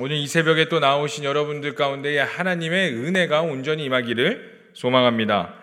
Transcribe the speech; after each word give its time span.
오늘 0.00 0.14
이 0.14 0.28
새벽에 0.28 0.68
또 0.68 0.78
나오신 0.78 1.24
여러분들 1.24 1.74
가운데 1.74 2.20
하나님의 2.20 2.94
은혜가 2.94 3.42
온전히 3.42 3.84
임하기를 3.86 4.68
소망합니다. 4.72 5.54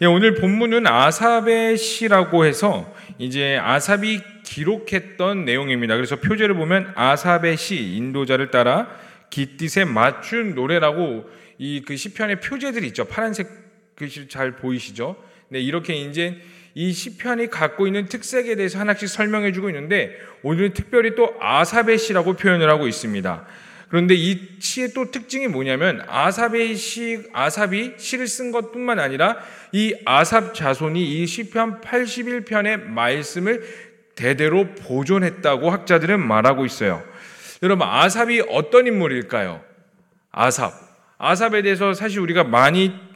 예, 0.00 0.06
오늘 0.06 0.36
본문은 0.36 0.86
아삽의 0.86 1.76
시라고 1.76 2.46
해서 2.46 2.90
이제 3.18 3.58
아삽이 3.58 4.22
기록했던 4.44 5.44
내용입니다. 5.44 5.96
그래서 5.96 6.16
표제를 6.16 6.54
보면 6.54 6.92
아삽의 6.94 7.58
시 7.58 7.94
인도자를 7.94 8.50
따라 8.50 8.88
깃딧에 9.28 9.84
맞춘 9.84 10.54
노래라고 10.54 11.28
이 11.58 11.82
그 11.84 11.94
시편의 11.94 12.40
표제들이 12.40 12.86
있죠. 12.86 13.04
파란색 13.04 13.48
글씨 13.96 14.28
잘 14.28 14.52
보이시죠? 14.52 15.14
네, 15.50 15.60
이렇게 15.60 15.94
이제 15.94 16.38
이 16.78 16.92
시편이 16.92 17.50
갖고 17.50 17.88
있는 17.88 18.06
특색에 18.06 18.54
대해서 18.54 18.78
하나씩 18.78 19.08
설명해 19.08 19.50
주고 19.50 19.68
있는데 19.68 20.16
오늘은 20.44 20.74
특별히 20.74 21.16
또 21.16 21.34
아삽의 21.40 21.98
시라고 21.98 22.34
표현을 22.34 22.70
하고 22.70 22.86
있습니다. 22.86 23.46
그런데 23.88 24.14
이 24.14 24.38
시의 24.60 24.92
또 24.94 25.10
특징이 25.10 25.48
뭐냐면 25.48 26.04
아삽의 26.06 26.76
시 26.76 27.24
아삽이 27.32 27.94
시를 27.96 28.28
쓴 28.28 28.52
것뿐만 28.52 29.00
아니라 29.00 29.38
이 29.72 29.92
아삽 30.04 30.54
자손이 30.54 31.02
이 31.02 31.26
시편 31.26 31.80
81편의 31.80 32.84
말씀을 32.84 33.64
대대로 34.14 34.68
보존했다고 34.74 35.70
학자들은 35.70 36.24
말하고 36.24 36.64
있어요. 36.64 37.02
여러분 37.64 37.88
아삽이 37.88 38.44
어떤 38.50 38.86
인물일까요? 38.86 39.64
아삽. 40.30 40.74
아삽에 41.18 41.62
대해서 41.62 41.92
사실 41.92 42.20
우리가 42.20 42.44
많이 42.44 43.07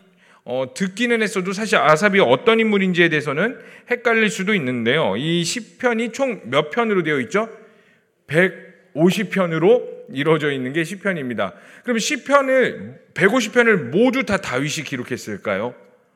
어, 0.44 0.74
듣기는 0.74 1.22
했어도 1.22 1.52
사실 1.52 1.78
아삽이 1.78 2.18
어떤 2.20 2.58
인물인지에 2.58 3.08
대해서는 3.08 3.58
헷갈릴 3.90 4.28
수도 4.28 4.54
있는데요. 4.54 5.16
이 5.16 5.44
시편이 5.44 6.12
총 6.12 6.42
몇 6.44 6.70
편으로 6.70 7.02
되어 7.04 7.20
있죠? 7.20 7.48
150편으로 8.26 9.82
이루어져 10.12 10.50
있는 10.50 10.72
게 10.72 10.84
시편입니다. 10.84 11.54
그럼 11.84 11.98
시편을 11.98 13.02
150편을 13.14 13.90
모두 13.90 14.24
다 14.24 14.38
다윗이 14.38 14.84
기록했을까요? 14.84 15.74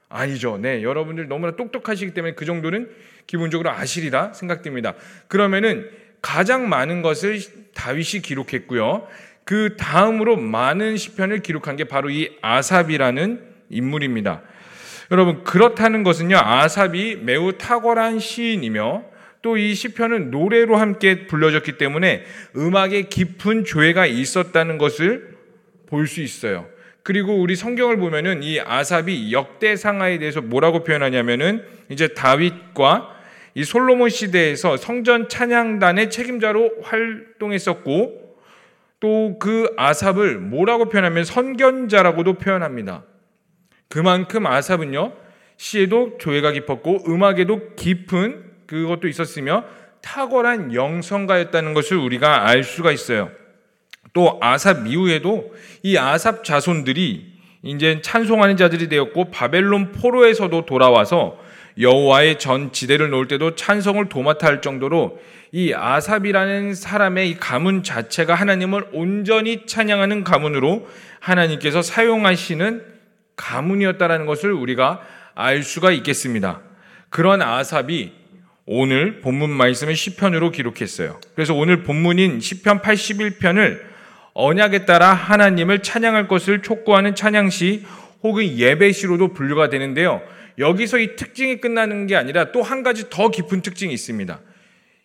아니죠. 0.09 0.59
네, 0.59 0.83
여러분들 0.83 1.29
너무나 1.29 1.57
똑똑하시기 1.57 2.15
때문에 2.15 2.35
그 2.35 2.45
정도는 2.45 2.91
기본적으로 3.27 3.71
아시리라 3.71 4.33
생각됩니다. 4.33 4.95
그러면은 5.29 5.89
가장 6.23 6.69
많은 6.69 7.03
것을 7.03 7.39
다윗이 7.75 8.23
기록했고요. 8.23 9.07
그 9.45 9.77
다음으로 9.77 10.37
많은 10.37 10.97
시편을 10.97 11.41
기록한 11.41 11.77
게 11.77 11.85
바로 11.85 12.11
이 12.11 12.37
아삽이라는 12.43 13.56
인물입니다. 13.71 14.43
여러분 15.11 15.45
그렇다는 15.45 16.03
것은요 16.03 16.37
아삽이 16.37 17.21
매우 17.23 17.53
탁월한 17.57 18.19
시인이며 18.19 19.05
또 19.43 19.57
이 19.57 19.75
시편은 19.75 20.33
노래로 20.33 20.77
함께 20.77 21.29
불려졌기 21.29 21.79
때문에 21.79 22.25
음악에 22.57 23.03
깊은 23.03 23.65
조예가 23.65 24.07
있었다는 24.07 24.77
것을 24.77 25.37
볼 25.87 26.09
수 26.09 26.21
있어요. 26.21 26.67
그리고 27.05 27.37
우리 27.37 27.55
성경을 27.55 27.97
보면은 27.99 28.43
이 28.43 28.59
아삽이 28.59 29.31
역대 29.33 29.77
상하에 29.77 30.19
대해서 30.19 30.41
뭐라고 30.41 30.83
표현하냐면은 30.83 31.63
이제 31.89 32.09
다윗과 32.09 33.15
이 33.55 33.63
솔로몬 33.63 34.09
시대에서 34.09 34.77
성전 34.77 35.29
찬양단의 35.29 36.11
책임자로 36.11 36.83
활동했었고 36.83 38.27
또 38.99 39.39
그 39.39 39.73
아삽을 39.77 40.39
뭐라고 40.39 40.89
표현하면 40.89 41.23
선견자라고도 41.25 42.35
표현합니다. 42.35 43.05
그만큼 43.89 44.47
아삽은요 44.47 45.13
시에도 45.57 46.19
조예가 46.19 46.53
깊었고 46.53 47.05
음악에도 47.09 47.75
깊은 47.77 48.45
그것도 48.67 49.09
있었으며 49.09 49.65
탁월한 50.03 50.75
영성가였다는 50.75 51.75
것을 51.75 51.97
우리가 51.97 52.49
알 52.49 52.63
수가 52.63 52.93
있어요. 52.93 53.31
또 54.13 54.39
아삽 54.41 54.87
이후에도 54.87 55.55
이 55.83 55.97
아삽 55.97 56.45
자손들이 56.45 57.35
이제 57.63 58.01
찬송하는 58.03 58.57
자들이 58.57 58.89
되었고 58.89 59.31
바벨론 59.31 59.93
포로에서도 59.93 60.67
돌아와서 60.67 61.39
여호와의 61.79 62.39
전 62.39 62.73
지대를 62.73 63.11
놓을 63.11 63.29
때도 63.29 63.55
찬송을 63.55 64.09
도맡아 64.09 64.47
할 64.47 64.63
정도로 64.63 65.19
이 65.53 65.75
아삽이라는 65.75 66.75
사람의 66.75 67.31
이 67.31 67.37
가문 67.37 67.83
자체가 67.83 68.35
하나님을 68.35 68.87
온전히 68.93 69.67
찬양하는 69.67 70.25
가문으로 70.25 70.89
하나님께서 71.21 71.83
사용하시는 71.83 72.96
가문이었다라는 73.37 74.27
것을 74.27 74.53
우리가 74.53 75.01
알 75.35 75.63
수가 75.63 75.93
있겠습니다. 75.93 76.61
그런 77.11 77.43
아삽이 77.43 78.13
오늘 78.67 79.21
본문 79.21 79.51
말씀을 79.51 79.95
시편으로 79.95 80.51
기록했어요. 80.51 81.21
그래서 81.35 81.55
오늘 81.55 81.85
본문인 81.85 82.41
시편 82.41 82.81
81편을 82.83 83.81
언약에 84.35 84.85
따라 84.85 85.15
하나님을 85.15 85.83
찬양할 85.83 86.27
것을 86.29 86.63
촉구하는 86.63 87.15
찬양시 87.15 87.85
혹은 88.23 88.59
예배시로도 88.59 89.35
분류가 89.35 89.69
되는데요. 89.69 90.21
여기서 90.59 90.99
이 90.99 91.17
특징이 91.17 91.61
끝나는 91.61 92.07
게 92.07 92.17
아니라 92.17 92.51
또 92.51 92.63
한 92.63 92.83
가지 92.83 93.09
더 93.09 93.31
깊은 93.31 93.63
특징이 93.63 93.93
있습니다. 93.95 94.41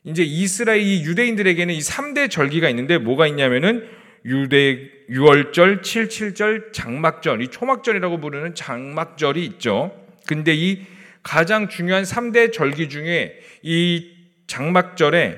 이제 0.06 0.24
이스라엘 0.24 0.82
이 0.82 1.04
유대인들에게는 1.04 1.74
이 1.74 1.80
3대 1.80 2.32
절기가 2.32 2.68
있는데 2.70 2.98
뭐가 2.98 3.28
있냐면은 3.28 3.88
유대 4.26 4.90
6월절, 5.12 5.82
77절, 5.82 6.72
장막절, 6.72 7.42
이 7.42 7.50
초막절이라고 7.50 8.20
부르는 8.22 8.56
장막절이 8.56 9.46
있죠. 9.46 9.92
근데 10.26 10.54
이 10.56 10.86
가장 11.22 11.68
중요한 11.68 12.04
3대 12.04 12.54
절기 12.54 12.88
중에 12.88 13.38
이 13.62 14.16
장막절에 14.48 15.38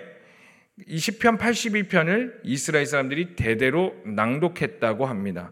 이 0.88 0.98
시편 0.98 1.40
81편을 1.40 2.34
이스라엘 2.44 2.86
사람들이 2.86 3.36
대대로 3.36 3.96
낭독했다고 4.06 5.08
합니다. 5.08 5.52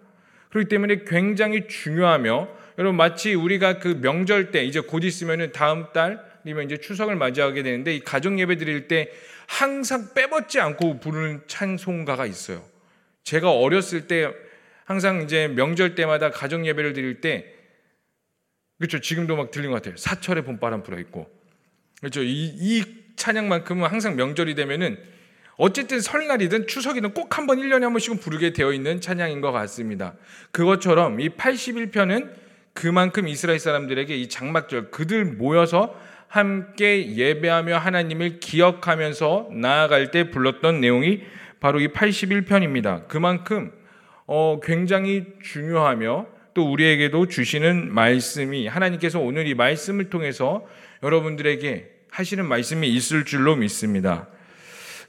그렇기 0.50 0.70
때문에 0.70 1.04
굉장히 1.08 1.68
중요하며 1.68 2.48
여러분 2.78 2.98
마치 2.98 3.34
우리가 3.34 3.80
그 3.80 4.00
명절 4.02 4.52
때 4.52 4.64
이제 4.64 4.80
곧 4.80 5.04
있으면은 5.04 5.52
다음 5.52 5.86
달이면 5.94 6.66
이제 6.66 6.78
추석을 6.78 7.16
맞이하게 7.16 7.64
되는데 7.64 7.96
이 7.96 8.00
가정 8.02 8.40
예배 8.40 8.58
드릴 8.58 8.88
때 8.88 9.10
항상 9.48 10.14
빼먹지 10.14 10.60
않고 10.60 11.00
부르는 11.00 11.42
찬송가가 11.48 12.26
있어요. 12.26 12.71
제가 13.24 13.52
어렸을 13.52 14.08
때 14.08 14.32
항상 14.86 15.22
이제 15.22 15.48
명절 15.48 15.96
때마다 15.96 16.32
가정 16.32 16.66
예배를 16.66 16.94
드릴 16.94 17.22
때 17.22 17.46
그렇죠. 18.78 19.00
지금도 19.00 19.36
막 19.36 19.52
들린 19.52 19.70
것 19.70 19.76
같아요. 19.78 19.96
사철의 19.96 20.44
봄바람 20.44 20.82
불어 20.84 21.00
있고. 21.00 21.30
그렇죠. 22.00 22.24
이, 22.24 22.52
이 22.58 22.84
찬양만큼은 23.16 23.88
항상 23.88 24.16
명절이 24.16 24.56
되면은 24.56 24.98
어쨌든 25.58 26.00
설날이든 26.02 26.66
추석이든 26.66 27.14
꼭 27.14 27.38
한 27.38 27.46
번 27.46 27.60
1년에 27.60 27.82
한 27.84 27.94
번씩은 27.94 28.18
부르게 28.20 28.54
되어 28.54 28.74
있는 28.74 29.00
찬양인 29.00 29.40
것 29.42 29.52
같습니다. 29.52 30.16
그것처럼 30.52 31.20
이 31.20 31.30
81편은 31.30 32.32
그만큼 32.74 33.28
이스라엘 33.28 33.60
사람들에게 33.60 34.16
이 34.18 34.28
장막절 34.30 34.90
그들 34.90 35.26
모여서 35.26 35.96
함께 36.28 37.16
예배하며 37.16 37.78
하나님을 37.78 38.40
기억하면서 38.40 39.50
나아갈 39.52 40.10
때 40.10 40.32
불렀던 40.32 40.82
내용이 40.82 41.22
바로 41.62 41.80
이 41.80 41.88
81편입니다. 41.88 43.08
그만큼 43.08 43.72
어, 44.26 44.60
굉장히 44.62 45.26
중요하며 45.42 46.26
또 46.54 46.70
우리에게도 46.70 47.28
주시는 47.28 47.94
말씀이 47.94 48.68
하나님께서 48.68 49.20
오늘 49.20 49.48
이 49.48 49.54
말씀을 49.54 50.10
통해서 50.10 50.68
여러분들에게 51.04 51.90
하시는 52.10 52.46
말씀이 52.46 52.90
있을 52.90 53.24
줄로 53.24 53.56
믿습니다. 53.56 54.28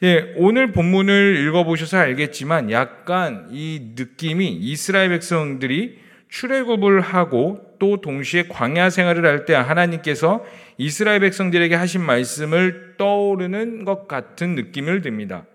예, 0.04 0.32
오늘 0.36 0.72
본문을 0.72 1.44
읽어보셔서 1.48 1.96
알겠지만 1.96 2.70
약간 2.70 3.48
이 3.50 3.92
느낌이 3.96 4.52
이스라엘 4.52 5.08
백성들이 5.08 6.00
출애굽을 6.28 7.00
하고 7.00 7.60
또 7.78 8.00
동시에 8.00 8.44
광야 8.48 8.90
생활을 8.90 9.24
할 9.26 9.46
때 9.46 9.54
하나님께서 9.54 10.44
이스라엘 10.76 11.20
백성들에게 11.20 11.74
하신 11.74 12.02
말씀을 12.02 12.94
떠오르는 12.98 13.84
것 13.84 14.06
같은 14.06 14.54
느낌을 14.54 15.02
듭니다. 15.02 15.46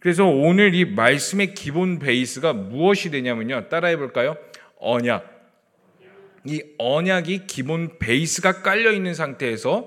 그래서 0.00 0.24
오늘 0.24 0.74
이 0.74 0.86
말씀의 0.86 1.54
기본 1.54 1.98
베이스가 1.98 2.54
무엇이 2.54 3.10
되냐면요. 3.10 3.68
따라해 3.68 3.96
볼까요? 3.96 4.36
언약. 4.80 5.38
이 6.46 6.62
언약이 6.78 7.46
기본 7.46 7.98
베이스가 7.98 8.62
깔려 8.62 8.92
있는 8.92 9.12
상태에서 9.12 9.86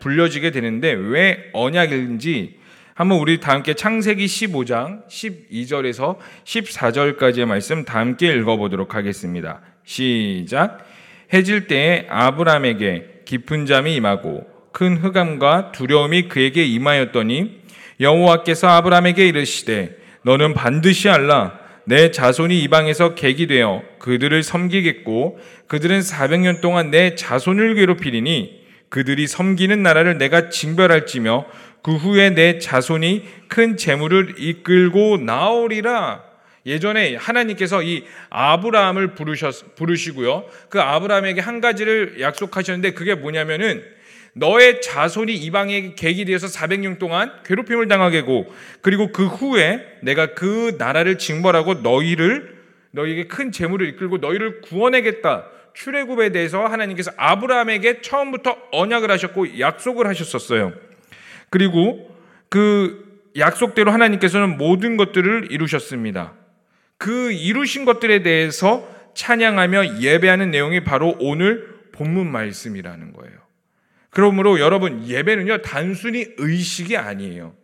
불려지게 0.00 0.50
되는데 0.50 0.90
왜 0.92 1.50
언약인지 1.52 2.58
한번 2.94 3.20
우리 3.20 3.38
다 3.38 3.52
함께 3.52 3.74
창세기 3.74 4.26
15장 4.26 5.06
12절에서 5.06 6.18
14절까지의 6.42 7.44
말씀 7.44 7.84
다 7.84 8.00
함께 8.00 8.34
읽어보도록 8.34 8.96
하겠습니다. 8.96 9.60
시작. 9.84 10.84
해질 11.32 11.68
때에 11.68 12.06
아브람에게 12.08 13.22
깊은 13.24 13.66
잠이 13.66 13.94
임하고 13.94 14.48
큰 14.72 14.96
흑암과 14.96 15.70
두려움이 15.72 16.28
그에게 16.28 16.64
임하였더니 16.64 17.57
여호와께서 18.00 18.68
아브람에게 18.68 19.26
이르시되 19.26 19.96
너는 20.22 20.54
반드시 20.54 21.08
알라 21.08 21.58
내 21.84 22.10
자손이 22.10 22.60
이방에서 22.64 23.14
객이 23.14 23.46
되어 23.46 23.82
그들을 23.98 24.42
섬기겠고 24.42 25.38
그들은 25.68 26.00
400년 26.00 26.60
동안 26.60 26.90
내 26.90 27.14
자손을 27.14 27.74
괴롭히리니 27.74 28.58
그들이 28.88 29.26
섬기는 29.26 29.82
나라를 29.82 30.18
내가 30.18 30.48
징벌할지며 30.48 31.46
그 31.82 31.96
후에 31.96 32.30
내 32.30 32.58
자손이 32.58 33.24
큰 33.48 33.76
재물을 33.76 34.34
이끌고 34.38 35.18
나오리라. 35.18 36.22
예전에 36.66 37.16
하나님께서 37.16 37.82
이 37.82 38.04
아브라함을 38.30 39.14
부르셨, 39.14 39.74
부르시고요. 39.76 40.44
그 40.68 40.80
아브라함에게 40.80 41.40
한 41.40 41.60
가지를 41.60 42.20
약속하셨는데 42.20 42.92
그게 42.92 43.14
뭐냐면은 43.14 43.82
너의 44.34 44.80
자손이 44.80 45.34
이방의 45.34 45.94
객이 45.96 46.24
되어서 46.24 46.46
400년 46.46 46.98
동안 46.98 47.32
괴롭힘을 47.44 47.88
당하게 47.88 48.22
고 48.22 48.52
그리고 48.82 49.12
그 49.12 49.26
후에 49.26 49.84
내가 50.02 50.34
그 50.34 50.76
나라를 50.78 51.18
징벌하고 51.18 51.74
너희를 51.74 52.58
너희에게 52.92 53.26
큰 53.26 53.52
재물을 53.52 53.86
이끌고 53.88 54.18
너희를 54.18 54.60
구원하겠다. 54.60 55.46
출애굽에 55.74 56.30
대해서 56.30 56.64
하나님께서 56.64 57.12
아브라함에게 57.16 58.00
처음부터 58.00 58.56
언약을 58.72 59.10
하셨고 59.10 59.60
약속을 59.60 60.06
하셨었어요. 60.08 60.72
그리고 61.50 62.10
그 62.48 63.06
약속대로 63.36 63.92
하나님께서는 63.92 64.56
모든 64.56 64.96
것들을 64.96 65.48
이루셨습니다. 65.50 66.34
그 66.96 67.30
이루신 67.30 67.84
것들에 67.84 68.22
대해서 68.22 68.88
찬양하며 69.14 70.00
예배하는 70.00 70.50
내용이 70.50 70.82
바로 70.84 71.16
오늘 71.20 71.68
본문 71.92 72.30
말씀이라는 72.30 73.12
거예요. 73.12 73.37
그러므로 74.10 74.58
여러분 74.60 75.06
예배는요 75.06 75.62
단순히 75.62 76.26
의식이 76.38 76.96
아니에요. 76.96 77.54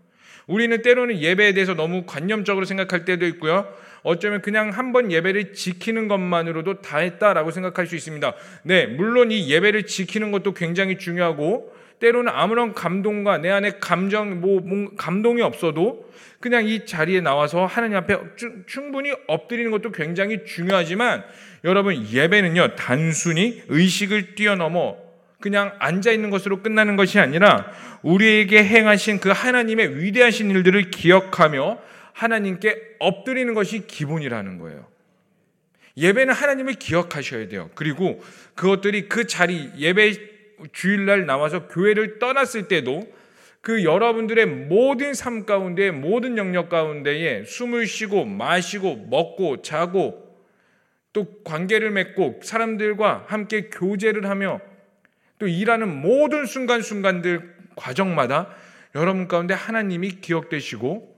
우리는 0.46 0.82
때로는 0.82 1.20
예배에 1.20 1.55
대해서 1.55 1.75
너무 1.75 2.05
관념적으로 2.06 2.67
생각할 2.67 3.05
때도 3.06 3.26
있고요. 3.26 3.67
어쩌면 4.02 4.43
그냥 4.43 4.69
한 4.69 4.93
번 4.93 5.11
예배를 5.11 5.55
지키는 5.55 6.08
것만으로도 6.08 6.82
다 6.82 6.99
했다라고 6.99 7.50
생각할 7.50 7.87
수 7.87 7.96
있습니다. 7.96 8.35
네, 8.64 8.87
물론 8.87 9.31
이 9.31 9.50
예배를 9.50 9.87
지키는 9.87 10.31
것도 10.31 10.52
굉장히 10.52 10.99
중요하고 10.99 11.75
때로는 11.99 12.31
아무런 12.35 12.75
감동과 12.75 13.38
내 13.38 13.49
안에 13.50 13.79
감정, 13.81 14.41
뭐, 14.43 14.61
감동이 14.96 15.41
없어도 15.41 16.12
그냥 16.41 16.67
이 16.67 16.85
자리에 16.85 17.23
나와서 17.23 17.64
하나님 17.64 17.96
앞에 17.96 18.19
충분히 18.67 19.14
엎드리는 19.26 19.70
것도 19.70 19.93
굉장히 19.93 20.44
중요하지만 20.44 21.25
여러분 21.64 22.06
예배는요 22.06 22.76
단순히 22.76 23.62
의식을 23.69 24.35
뛰어넘어 24.35 25.04
그냥 25.44 25.76
앉아 25.79 26.11
있는 26.11 26.31
것으로 26.31 26.62
끝나는 26.62 26.96
것이 26.96 27.19
아니라 27.19 27.70
우리에게 28.00 28.64
행하신 28.64 29.20
그 29.20 29.29
하나님의 29.29 29.99
위대하신 29.99 30.50
일들을 30.50 30.91
기억하며 30.91 31.79
하나님께 32.14 32.96
엎드리는 32.99 33.52
것이 33.52 33.87
기본이라는 33.87 34.56
거예요. 34.58 34.87
예배는 35.99 36.32
하나님을 36.32 36.73
기억하셔야 36.73 37.49
돼요. 37.49 37.69
그리고 37.75 38.23
그것들이 38.55 39.11
그 39.11 39.26
자리 39.26 39.70
예배 39.76 40.14
주일날 40.73 41.26
나와서 41.26 41.69
교회를 41.69 42.19
떠났을 42.19 42.67
때도 42.67 43.02
그 43.61 43.85
여러분들의 43.85 44.46
모든 44.46 45.12
삶 45.12 45.44
가운데 45.44 45.91
모든 45.91 46.38
영역 46.38 46.70
가운데에 46.70 47.44
숨을 47.44 47.87
쉬고 47.87 48.25
마시고 48.25 49.08
먹고 49.11 49.61
자고 49.61 50.25
또 51.12 51.26
관계를 51.44 51.91
맺고 51.91 52.41
사람들과 52.43 53.26
함께 53.29 53.69
교제를 53.69 54.26
하며 54.31 54.62
또 55.44 55.49
일하는 55.49 56.00
모든 56.00 56.46
순간순간들 56.46 57.55
과정마다 57.76 58.49
여러분 58.94 59.29
가운데 59.29 59.52
하나님이 59.52 60.23
기억되시고 60.23 61.14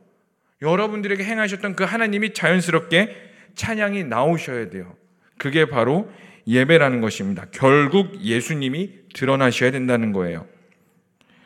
여러분들에게 0.62 1.22
행하셨던 1.22 1.76
그 1.76 1.84
하나님이 1.84 2.34
자연스럽게 2.34 3.14
찬양이 3.54 4.02
나오셔야 4.02 4.70
돼요. 4.70 4.96
그게 5.38 5.66
바로 5.66 6.10
예배라는 6.48 7.00
것입니다. 7.00 7.46
결국 7.52 8.20
예수님이 8.20 8.90
드러나셔야 9.14 9.70
된다는 9.70 10.12
거예요. 10.12 10.48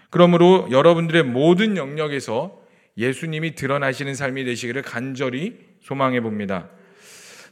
그러므로 0.09 0.67
여러분들의 0.71 1.25
모든 1.25 1.77
영역에서 1.77 2.63
예수님이 2.97 3.57
드러나시는 3.57 4.15
삶이 4.15 4.45
되시기를 4.45 4.81
간절히 4.81 5.59
소망해 5.83 6.23
봅니다. 6.23 6.71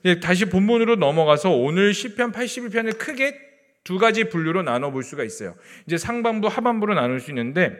네, 0.04 0.20
다시 0.20 0.46
본문으로 0.46 0.96
넘어가서 0.96 1.50
오늘 1.50 1.92
시편 1.92 2.32
81편을 2.32 2.96
크게 2.96 3.48
두 3.88 3.96
가지 3.96 4.25
분류로 4.25 4.61
나눠 4.64 4.90
볼 4.90 5.02
수가 5.02 5.25
있어요. 5.25 5.55
이제 5.87 5.96
상반부, 5.96 6.49
하반부로 6.49 6.93
나눌 6.93 7.20
수 7.20 7.31
있는데 7.31 7.75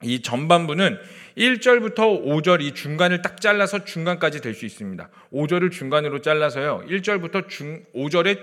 이 0.00 0.22
전반부는 0.22 0.96
1절부터 1.36 2.24
5절 2.24 2.62
이 2.62 2.70
중간을 2.72 3.20
딱 3.20 3.40
잘라서 3.40 3.84
중간까지 3.84 4.40
될 4.40 4.54
수 4.54 4.64
있습니다. 4.64 5.10
5절을 5.32 5.72
중간으로 5.72 6.20
잘라서요. 6.20 6.84
1절부터 6.88 7.48
중 7.48 7.84
5절의 7.96 8.38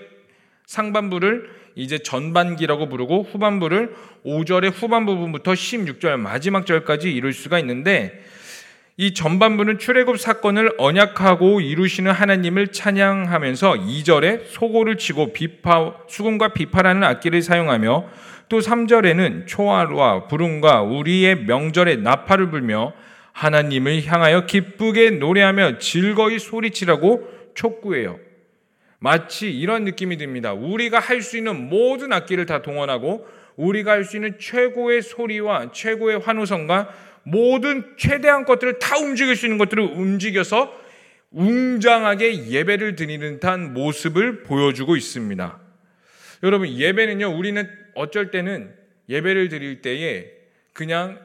상반부를 0.66 1.50
이제 1.76 1.98
전반기라고 1.98 2.90
부르고 2.90 3.24
후반부를 3.24 3.96
5절의 4.26 4.74
후반 4.74 5.06
부분부터 5.06 5.54
16절 5.54 6.18
마지막 6.18 6.66
절까지 6.66 7.10
이룰 7.10 7.32
수가 7.32 7.58
있는데 7.60 8.22
이 8.98 9.14
전반부는 9.14 9.80
출애굽 9.80 10.20
사건을 10.20 10.74
언약하고 10.78 11.62
이루시는 11.62 12.12
하나님을 12.12 12.68
찬양하면서 12.68 13.74
2절에 13.74 14.46
소고를 14.48 14.98
치고 14.98 15.34
비파 15.34 15.96
수금과 16.08 16.50
비파라는 16.50 17.04
악기를 17.04 17.42
사용하며 17.42 18.06
또 18.50 18.60
3절에는 18.60 19.48
초아와 19.48 20.28
부름과 20.28 20.82
우리의 20.82 21.46
명절에 21.46 21.96
나팔을 21.98 22.52
불며 22.52 22.94
하나님을 23.32 24.06
향하여 24.06 24.46
기쁘게 24.46 25.12
노래하며 25.12 25.78
즐거이 25.78 26.38
소리치라고 26.38 27.28
촉구해요. 27.56 28.20
마치 29.00 29.52
이런 29.52 29.86
느낌이 29.86 30.18
듭니다. 30.18 30.52
우리가 30.54 31.00
할 31.00 31.22
수 31.22 31.38
있는 31.38 31.70
모든 31.70 32.12
악기를 32.12 32.46
다 32.46 32.62
동원하고 32.62 33.26
우리가 33.56 33.92
할 33.94 34.04
수 34.04 34.18
있는 34.18 34.38
최고의 34.38 35.02
소리와 35.02 35.72
최고의 35.72 36.20
환호성과 36.20 36.90
모든 37.24 37.96
최대한 37.98 38.46
것들을 38.46 38.80
다 38.80 38.98
움직일 38.98 39.36
수 39.36 39.46
있는 39.46 39.58
것들을 39.58 39.84
움직여서 39.84 40.80
웅장하게 41.32 42.48
예배를 42.48 42.96
드리는 42.96 43.34
듯한 43.36 43.74
모습을 43.74 44.44
보여주고 44.44 44.96
있습니다. 44.96 45.60
여러분, 46.44 46.70
예배는요, 46.70 47.38
우리는 47.38 47.70
어쩔 47.96 48.32
때는 48.32 48.74
예배를 49.08 49.50
드릴 49.50 49.82
때에 49.82 50.32
그냥 50.74 51.20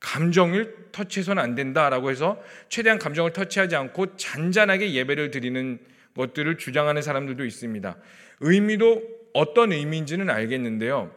감정을 0.00 0.74
터치해서는 0.92 1.42
안 1.42 1.54
된다라고 1.54 2.10
해서 2.10 2.40
최대한 2.68 2.98
감정을 2.98 3.32
터치하지 3.32 3.76
않고 3.76 4.16
잔잔하게 4.16 4.94
예배를 4.94 5.30
드리는 5.30 5.78
것들을 6.16 6.58
주장하는 6.58 7.02
사람들도 7.02 7.44
있습니다. 7.44 7.96
의미도 8.40 9.02
어떤 9.34 9.72
의미인지는 9.72 10.30
알겠는데요. 10.30 11.12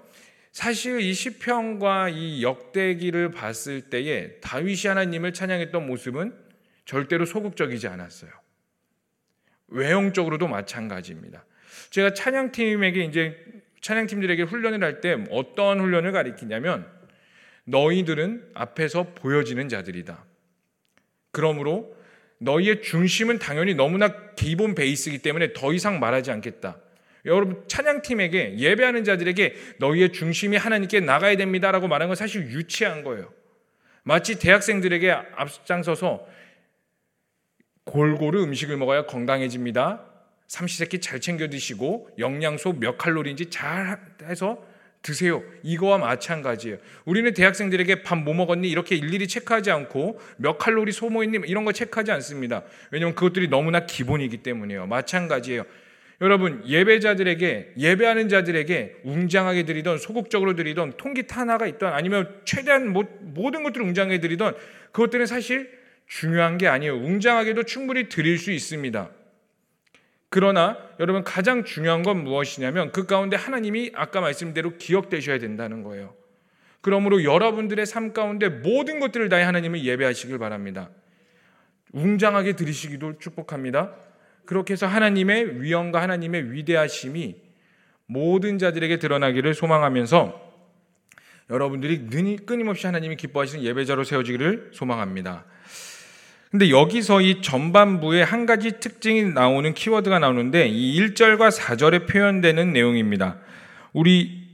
사실 0.52 1.00
이 1.00 1.14
시편과 1.14 2.10
이 2.10 2.44
역대기를 2.44 3.32
봤을 3.32 3.82
때에 3.90 4.40
다윗이 4.42 4.88
하나님을 4.88 5.34
찬양했던 5.34 5.86
모습은 5.88 6.36
절대로 6.86 7.26
소극적이지 7.26 7.88
않았어요. 7.88 8.32
외형적으로도 9.70 10.48
마찬가지입니다. 10.48 11.46
제가 11.90 12.14
찬양팀에게 12.14 13.06
이제 13.06 13.38
찬양팀들에게 13.80 14.44
훈련을 14.44 14.84
할 14.84 15.02
때 15.02 15.24
어떤 15.32 15.80
훈련을 15.80 16.12
가리키냐면 16.12 16.86
너희들은 17.64 18.52
앞에서 18.54 19.14
보여지는 19.16 19.70
자들이다. 19.70 20.26
그러므로 21.32 21.96
너희의 22.40 22.82
중심은 22.82 23.40
당연히 23.40 23.74
너무나 23.74 24.34
기본 24.36 24.76
베이스이기 24.76 25.20
때문에 25.20 25.54
더 25.54 25.74
이상 25.74 26.00
말하지 26.00 26.32
않겠다. 26.32 26.78
여러분 27.26 27.64
찬양팀에게 27.68 28.58
예배하는 28.58 29.04
자들에게 29.04 29.56
너희의 29.80 30.12
중심이 30.12 30.58
하나님께 30.58 31.00
나가야 31.02 31.36
됩니다라고 31.38 31.88
말하는 31.88 32.10
건 32.10 32.16
사실 32.16 32.44
유치한 32.50 33.04
거예요. 33.04 33.32
마치 34.04 34.40
대학생들에게 34.40 35.12
앞장서서 35.12 36.26
골고루 37.84 38.44
음식을 38.44 38.78
먹어야 38.78 39.06
건강해집니다. 39.06 40.06
삼시세끼 40.48 41.00
잘 41.00 41.22
챙겨 41.22 41.48
드시고 41.48 42.10
영양소 42.18 42.74
몇 42.74 42.98
칼로리인지 42.98 43.50
잘 43.50 44.00
해서 44.24 44.64
드세요. 45.02 45.44
이거와 45.64 45.98
마찬가지예요. 45.98 46.78
우리는 47.06 47.34
대학생들에게 47.34 48.04
밥 48.04 48.18
뭐 48.20 48.34
먹었니? 48.36 48.70
이렇게 48.70 48.96
일일이 48.96 49.28
체크하지 49.28 49.72
않고 49.72 50.20
몇 50.38 50.58
칼로리 50.60 50.92
소모했니? 50.92 51.40
이런 51.48 51.66
거 51.66 51.72
체크하지 51.72 52.12
않습니다. 52.12 52.64
왜냐하면 52.92 53.16
그것들이 53.16 53.48
너무나 53.48 53.86
기본이기 53.88 54.38
때문이에요. 54.44 54.86
마찬가지예요. 54.86 55.64
여러분 56.22 56.64
예배자들에게 56.68 57.74
예배하는 57.78 58.30
자들에게 58.30 59.02
웅장하게 59.04 59.64
드리던 59.64 59.98
소극적으로 59.98 60.56
드리던 60.56 60.94
통기타 60.98 61.42
하나가 61.42 61.66
있던 61.66 61.94
아니면 61.94 62.40
최대한 62.46 62.90
모든 62.90 63.64
것들을 63.64 63.86
웅장하게 63.88 64.20
드리던 64.20 64.56
그것들은 64.92 65.26
사실 65.26 65.72
중요한 66.06 66.60
게 66.60 66.68
아니에요. 66.68 66.96
웅장하게도 66.96 67.64
충분히 67.64 68.08
드릴 68.08 68.38
수 68.38 68.52
있습니다. 68.52 69.10
그러나 70.30 70.78
여러분 71.00 71.24
가장 71.24 71.64
중요한 71.64 72.04
건 72.04 72.24
무엇이냐면 72.24 72.92
그 72.92 73.06
가운데 73.08 73.36
하나님이 73.36 73.92
아까 73.96 74.22
말씀대로 74.22 74.78
기억되셔야 74.78 75.40
된다는 75.40 75.82
거예요. 75.84 76.14
그러므로 76.82 77.24
여러분들의 77.24 77.86
삶 77.86 78.14
가운데 78.14 78.48
모든 78.48 79.00
것들을 79.00 79.28
다해 79.30 79.44
하나님을 79.44 79.84
예배하시길 79.84 80.38
바랍니다. 80.38 80.90
웅장하게 81.94 82.56
드리시기도 82.56 83.18
축복합니다. 83.18 83.96
그렇게 84.46 84.74
해서 84.74 84.88
하나님의 84.88 85.62
위엄과 85.62 86.02
하나님의 86.02 86.52
위대하심이 86.52 87.36
모든 88.06 88.58
자들에게 88.58 89.00
드러나기를 89.00 89.54
소망하면서 89.54 90.52
여러분들이 91.50 92.08
끊임없이 92.46 92.86
하나님이 92.86 93.18
기뻐하시는 93.18 93.64
예배자로 93.64 94.04
세워지기를 94.04 94.72
소망합니다. 94.74 95.46
근데 96.50 96.70
여기서 96.70 97.22
이 97.22 97.42
전반부에 97.42 98.24
한 98.24 98.46
가지 98.46 98.80
특징이 98.80 99.24
나오는 99.24 99.74
키워드가 99.74 100.20
나오는데 100.20 100.68
이 100.68 101.00
1절과 101.00 101.50
4절에 101.50 102.10
표현되는 102.10 102.74
내용입니다. 102.74 103.40
우리 103.94 104.50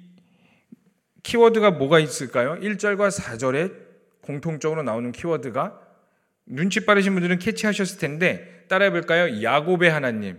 키워드가 1.24 1.72
뭐가 1.72 2.00
있을까요? 2.00 2.58
1절과 2.62 3.10
4절에 3.10 3.74
공통적으로 4.22 4.84
나오는 4.84 5.12
키워드가 5.12 5.80
눈치 6.46 6.86
빠르신 6.86 7.14
분들은 7.14 7.40
캐치하셨을 7.40 8.00
텐데 8.00 8.57
따라해 8.68 8.92
볼까요? 8.92 9.42
야곱의 9.44 9.90
하나님. 9.90 10.38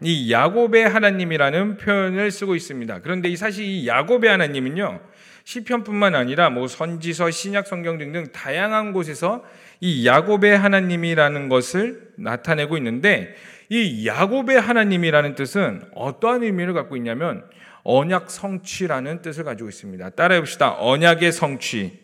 이 0.00 0.32
야곱의 0.32 0.88
하나님이라는 0.88 1.76
표현을 1.76 2.30
쓰고 2.30 2.56
있습니다. 2.56 3.00
그런데 3.02 3.28
이 3.28 3.36
사실 3.36 3.64
이 3.64 3.86
야곱의 3.86 4.30
하나님은요. 4.30 5.00
시편뿐만 5.44 6.14
아니라 6.14 6.50
뭐 6.50 6.66
선지서, 6.68 7.30
신약 7.30 7.66
성경 7.66 7.98
등등 7.98 8.30
다양한 8.32 8.92
곳에서 8.92 9.44
이 9.80 10.06
야곱의 10.06 10.56
하나님이라는 10.56 11.48
것을 11.48 12.12
나타내고 12.16 12.76
있는데 12.76 13.34
이 13.68 14.06
야곱의 14.06 14.60
하나님이라는 14.60 15.34
뜻은 15.34 15.82
어떠한 15.94 16.42
의미를 16.42 16.74
갖고 16.74 16.96
있냐면 16.96 17.44
언약 17.84 18.30
성취라는 18.30 19.22
뜻을 19.22 19.44
가지고 19.44 19.68
있습니다. 19.68 20.10
따라해 20.10 20.40
봅시다. 20.40 20.76
언약의 20.78 21.32
성취. 21.32 22.01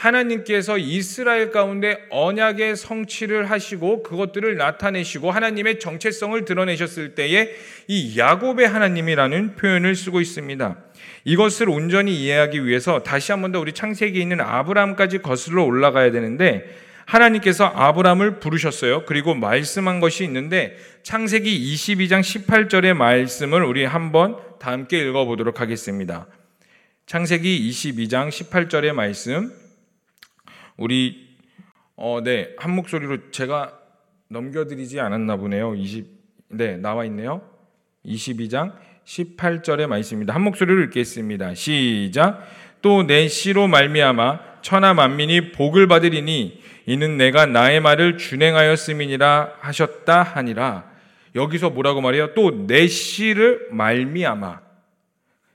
하나님께서 0.00 0.78
이스라엘 0.78 1.50
가운데 1.50 2.06
언약의 2.08 2.76
성취를 2.76 3.50
하시고 3.50 4.02
그것들을 4.02 4.56
나타내시고 4.56 5.30
하나님의 5.30 5.78
정체성을 5.78 6.42
드러내셨을 6.46 7.14
때에 7.14 7.50
이 7.86 8.18
야곱의 8.18 8.66
하나님이라는 8.66 9.56
표현을 9.56 9.94
쓰고 9.94 10.22
있습니다. 10.22 10.76
이것을 11.24 11.68
온전히 11.68 12.16
이해하기 12.16 12.64
위해서 12.64 13.02
다시 13.02 13.32
한 13.32 13.42
번 13.42 13.52
더 13.52 13.60
우리 13.60 13.72
창세기에 13.72 14.22
있는 14.22 14.40
아브라함까지 14.40 15.18
거슬러 15.18 15.64
올라가야 15.64 16.12
되는데 16.12 16.64
하나님께서 17.04 17.66
아브라함을 17.66 18.40
부르셨어요. 18.40 19.04
그리고 19.04 19.34
말씀한 19.34 20.00
것이 20.00 20.24
있는데 20.24 20.78
창세기 21.02 21.74
22장 21.74 22.20
18절의 22.20 22.94
말씀을 22.94 23.64
우리 23.64 23.84
한번 23.84 24.36
다 24.60 24.70
함께 24.70 25.00
읽어보도록 25.00 25.60
하겠습니다. 25.60 26.26
창세기 27.06 27.68
22장 27.70 28.28
18절의 28.28 28.92
말씀 28.92 29.52
우리 30.80 31.28
어, 31.94 32.20
네, 32.24 32.54
한 32.56 32.74
목소리로 32.74 33.30
제가 33.30 33.78
넘겨드리지 34.28 34.98
않았나 34.98 35.36
보네요. 35.36 35.74
20, 35.74 36.06
네, 36.48 36.78
나와 36.78 37.04
있네요. 37.04 37.42
22장 38.06 38.72
18절의 39.04 39.86
말씀입니다. 39.86 40.34
한 40.34 40.40
목소리로 40.42 40.82
읽겠습니다. 40.84 41.54
시작. 41.54 42.48
또 42.80 43.02
내 43.02 43.28
씨로 43.28 43.68
말미암아 43.68 44.62
천하 44.62 44.94
만민이 44.94 45.52
복을 45.52 45.86
받으리니 45.86 46.62
이는 46.86 47.18
내가 47.18 47.44
나의 47.44 47.80
말을 47.80 48.16
준행하였음이니라 48.16 49.56
하셨다 49.60 50.22
하니라. 50.22 50.90
여기서 51.34 51.68
뭐라고 51.68 52.00
말해요? 52.00 52.32
또 52.32 52.66
내 52.66 52.86
씨를 52.86 53.68
말미암아 53.70 54.60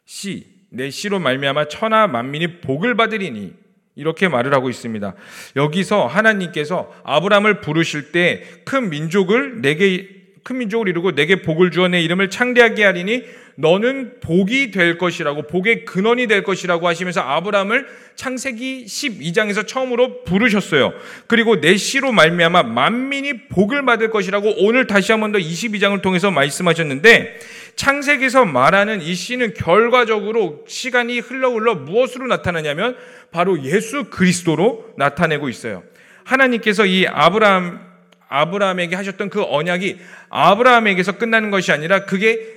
씨, 0.06 0.46
내 0.70 0.92
씨로 0.92 1.18
말미암아 1.18 1.68
천하 1.70 2.06
만민이 2.06 2.62
복을 2.62 2.94
받으리니 2.94 3.65
이렇게 3.96 4.28
말을 4.28 4.54
하고 4.54 4.70
있습니다. 4.70 5.16
여기서 5.56 6.06
하나님께서 6.08 6.94
아브라함을 7.04 7.62
부르실 7.62 8.12
때 8.12 8.44
큰 8.66 8.90
민족을 8.90 9.62
내게 9.62 10.10
큰 10.44 10.58
민족을 10.58 10.88
이루고 10.90 11.16
내게 11.16 11.42
복을 11.42 11.72
주어 11.72 11.88
내 11.88 12.02
이름을 12.02 12.30
창대하게 12.30 12.84
하리니 12.84 13.24
너는 13.58 14.20
복이 14.20 14.72
될 14.72 14.98
것이라고 14.98 15.44
복의 15.44 15.86
근원이 15.86 16.28
될 16.28 16.44
것이라고 16.44 16.88
하시면서 16.88 17.22
아브라함을 17.22 17.88
창세기 18.16 18.86
12장에서 18.86 19.66
처음으로 19.66 20.24
부르셨어요. 20.24 20.94
그리고 21.28 21.62
내 21.62 21.78
씨로 21.78 22.12
말미암아 22.12 22.64
만민이 22.64 23.48
복을 23.48 23.86
받을 23.86 24.10
것이라고 24.10 24.56
오늘 24.58 24.88
다시 24.88 25.12
한 25.12 25.22
번 25.22 25.32
더 25.32 25.40
22장을 25.40 26.02
통해서 26.02 26.32
말씀하셨는데 26.32 27.40
창세기에서 27.76 28.46
말하는 28.46 29.02
이 29.02 29.14
씨는 29.16 29.54
결과적으로 29.54 30.64
시간이 30.68 31.20
흘러 31.20 31.52
흘러 31.52 31.76
무엇으로 31.76 32.28
나타나냐면 32.28 32.96
바로 33.32 33.64
예수 33.64 34.06
그리스도로 34.10 34.94
나타내고 34.98 35.50
있어요. 35.50 35.84
하나님께서 36.24 36.86
이 36.86 37.06
아브라함 37.08 37.80
아브라함에게 38.28 38.96
하셨던 38.96 39.30
그 39.30 39.44
언약이 39.44 39.98
아브라함에게서 40.30 41.14
끝나는 41.14 41.52
것이 41.52 41.72
아니라 41.72 42.06
그게 42.06 42.55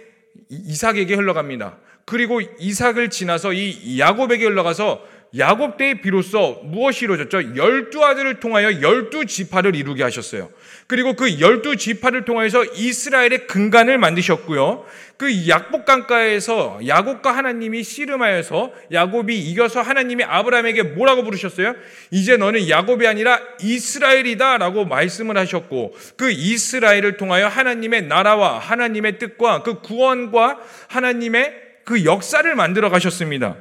이삭에게 0.48 1.14
흘러갑니다. 1.14 1.76
그리고 2.04 2.40
이삭을 2.40 3.10
지나서 3.10 3.52
이 3.52 3.98
야곱에게 4.00 4.46
흘러가서 4.46 5.02
야곱 5.37 5.76
때에 5.76 6.00
비로소 6.00 6.62
무엇이 6.64 7.04
이루어졌죠? 7.04 7.54
열두 7.54 8.02
아들을 8.02 8.40
통하여 8.40 8.80
열두 8.80 9.26
지파를 9.26 9.76
이루게 9.76 10.02
하셨어요. 10.02 10.49
그리고 10.87 11.12
그 11.14 11.38
열두 11.38 11.76
지파를 11.76 12.25
통하여서 12.25 12.64
이스라엘의 12.64 13.47
근간을 13.47 13.99
만드셨고요. 13.99 14.87
그 15.18 15.49
약복 15.49 15.85
강가에서 15.85 16.80
야곱과 16.87 17.37
하나님이 17.37 17.82
씨름하여서 17.82 18.73
야곱이 18.90 19.38
이겨서 19.38 19.82
하나님이 19.82 20.25
아브라함에게 20.25 20.85
뭐라고 20.85 21.25
부르셨어요? 21.25 21.75
이제 22.11 22.38
너는 22.38 22.70
야곱이 22.70 23.06
아니라 23.06 23.38
이스라엘이다라고 23.61 24.87
말씀을 24.87 25.37
하셨고 25.37 25.94
그 26.16 26.30
이스라엘을 26.30 27.18
통하여 27.18 27.49
하나님의 27.49 28.02
나라와 28.06 28.58
하나님의 28.58 29.18
뜻과 29.18 29.62
그 29.62 29.80
구원과 29.82 30.58
하나님의 30.88 31.54
그 31.85 32.06
역사를 32.06 32.54
만들어 32.54 32.88
가셨습니다. 32.88 33.56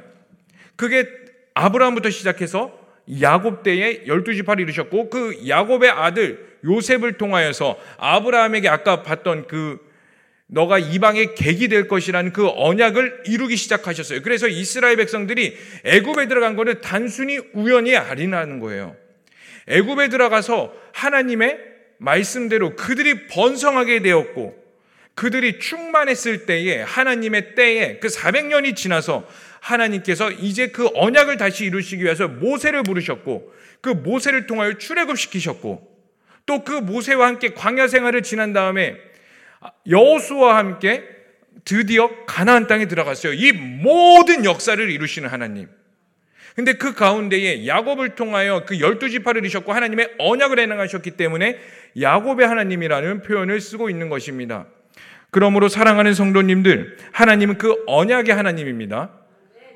그게 0.76 1.27
아브라함부터 1.58 2.10
시작해서 2.10 2.72
야곱 3.20 3.62
때에 3.64 4.06
열두 4.06 4.34
지파를 4.34 4.62
이루셨고 4.62 5.10
그 5.10 5.48
야곱의 5.48 5.90
아들 5.90 6.46
요셉을 6.64 7.14
통하여서 7.14 7.78
아브라함에게 7.98 8.68
아까 8.68 9.02
봤던 9.02 9.48
그 9.48 9.78
너가 10.46 10.78
이방의 10.78 11.34
객이 11.34 11.68
될 11.68 11.88
것이라는 11.88 12.32
그 12.32 12.48
언약을 12.48 13.24
이루기 13.26 13.56
시작하셨어요. 13.56 14.22
그래서 14.22 14.46
이스라엘 14.46 14.96
백성들이 14.96 15.56
애굽에 15.84 16.28
들어간 16.28 16.56
거는 16.56 16.80
단순히 16.80 17.38
우연이 17.52 17.96
아니라는 17.96 18.60
거예요. 18.60 18.96
애굽에 19.66 20.08
들어가서 20.08 20.72
하나님의 20.92 21.58
말씀대로 21.98 22.76
그들이 22.76 23.26
번성하게 23.26 24.00
되었고 24.00 24.56
그들이 25.18 25.58
충만했을 25.58 26.46
때에 26.46 26.80
하나님의 26.82 27.56
때에 27.56 27.98
그 27.98 28.06
400년이 28.06 28.76
지나서 28.76 29.28
하나님께서 29.58 30.30
이제 30.30 30.68
그 30.68 30.88
언약을 30.94 31.38
다시 31.38 31.64
이루시기 31.64 32.04
위해서 32.04 32.28
모세를 32.28 32.84
부르셨고 32.84 33.52
그 33.80 33.88
모세를 33.88 34.46
통하여 34.46 34.78
출애굽시키셨고 34.78 35.98
또 36.46 36.62
그 36.62 36.70
모세와 36.70 37.26
함께 37.26 37.52
광야 37.52 37.88
생활을 37.88 38.22
지난 38.22 38.52
다음에 38.52 38.94
여호수와 39.90 40.56
함께 40.56 41.02
드디어 41.64 42.24
가나안 42.26 42.68
땅에 42.68 42.86
들어갔어요. 42.86 43.32
이 43.32 43.50
모든 43.50 44.44
역사를 44.44 44.88
이루시는 44.88 45.28
하나님. 45.28 45.68
근데 46.54 46.74
그 46.74 46.94
가운데에 46.94 47.66
야곱을 47.66 48.14
통하여 48.14 48.64
그 48.64 48.78
열두 48.78 49.10
지파를 49.10 49.40
이루셨고 49.40 49.72
하나님의 49.72 50.14
언약을 50.20 50.60
행하셨기 50.60 51.12
때문에 51.12 51.58
야곱의 52.00 52.46
하나님이라는 52.46 53.22
표현을 53.22 53.60
쓰고 53.60 53.90
있는 53.90 54.08
것입니다. 54.08 54.66
그러므로 55.30 55.68
사랑하는 55.68 56.14
성도님들, 56.14 56.96
하나님은 57.12 57.58
그 57.58 57.74
언약의 57.86 58.34
하나님입니다. 58.34 59.10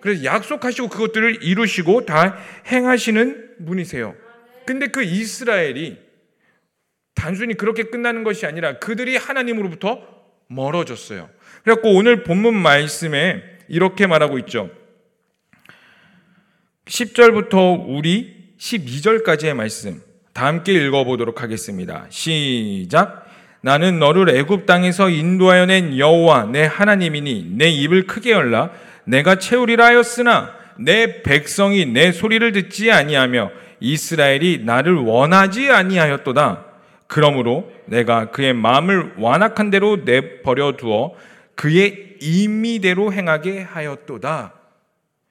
그래서 0.01 0.25
약속하시고 0.25 0.89
그것들을 0.89 1.43
이루시고 1.43 2.07
다 2.07 2.37
행하시는 2.67 3.65
분이세요. 3.67 4.15
근데 4.65 4.89
그 4.89 5.03
이스라엘이 5.03 5.99
단순히 7.15 7.55
그렇게 7.55 7.85
끝나는 7.85 8.25
것이 8.25 8.47
아니라 8.47 8.79
그들이 8.79 9.17
하나님으로부터 9.17 10.01
멀어졌어요. 10.49 11.29
그래갖고 11.63 11.95
오늘 11.95 12.25
본문 12.25 12.55
말씀에 12.55 13.43
이렇게 13.69 14.07
말하고 14.07 14.39
있죠. 14.41 14.71
10절부터 16.87 17.85
우리 17.87 18.55
12절까지의 18.59 19.55
말씀 19.55 20.03
다 20.33 20.47
함께 20.47 20.73
읽어보도록 20.73 21.43
하겠습니다. 21.43 22.07
시작. 22.11 23.22
나는 23.62 23.99
너를 23.99 24.28
애굽 24.28 24.66
땅에서 24.66 25.09
인도하여 25.09 25.66
낸 25.66 25.97
여호와 25.97 26.47
내 26.47 26.64
하나님이니 26.64 27.52
내 27.57 27.69
입을 27.69 28.07
크게 28.07 28.33
열라 28.33 28.71
내가 29.04 29.37
채우리라 29.37 29.87
하였으나 29.87 30.54
내 30.78 31.23
백성이 31.23 31.87
내 31.87 32.12
소리를 32.12 32.50
듣지 32.52 32.90
아니하며 32.90 33.50
이스라엘이 33.81 34.62
나를 34.64 34.95
원하지 34.95 35.71
아니하였도다. 35.71 36.66
그러므로 37.07 37.71
내가 37.87 38.31
그의 38.31 38.52
마음을 38.54 39.14
완악한 39.19 39.71
대로 39.71 39.97
내버려 40.04 40.76
두어 40.76 41.14
그의 41.54 42.16
임의대로 42.21 43.12
행하게 43.12 43.62
하였도다. 43.62 44.54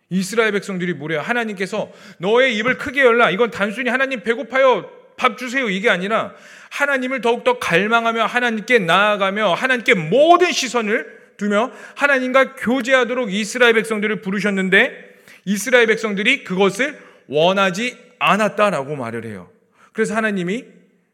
이스라엘 0.10 0.52
백성들이 0.52 0.94
뭐래요? 0.94 1.22
하나님께서 1.22 1.90
너의 2.18 2.56
입을 2.58 2.78
크게 2.78 3.02
열라. 3.02 3.30
이건 3.32 3.50
단순히 3.50 3.90
하나님 3.90 4.22
배고파요. 4.22 5.01
밥 5.22 5.38
주세요. 5.38 5.70
이게 5.70 5.88
아니라 5.88 6.34
하나님을 6.72 7.22
더욱더 7.22 7.60
갈망하며 7.60 8.26
하나님께 8.26 8.80
나아가며 8.80 9.54
하나님께 9.54 9.94
모든 9.94 10.52
시선을 10.52 11.36
두며 11.38 11.72
하나님과 11.96 12.56
교제하도록 12.56 13.32
이스라엘 13.32 13.74
백성들을 13.74 14.22
부르셨는데 14.22 15.20
이스라엘 15.46 15.86
백성들이 15.86 16.44
그것을 16.44 17.00
원하지 17.28 17.98
않았다라고 18.18 18.96
말을 18.96 19.26
해요. 19.26 19.52
그래서 19.94 20.16
하나님이 20.16 20.66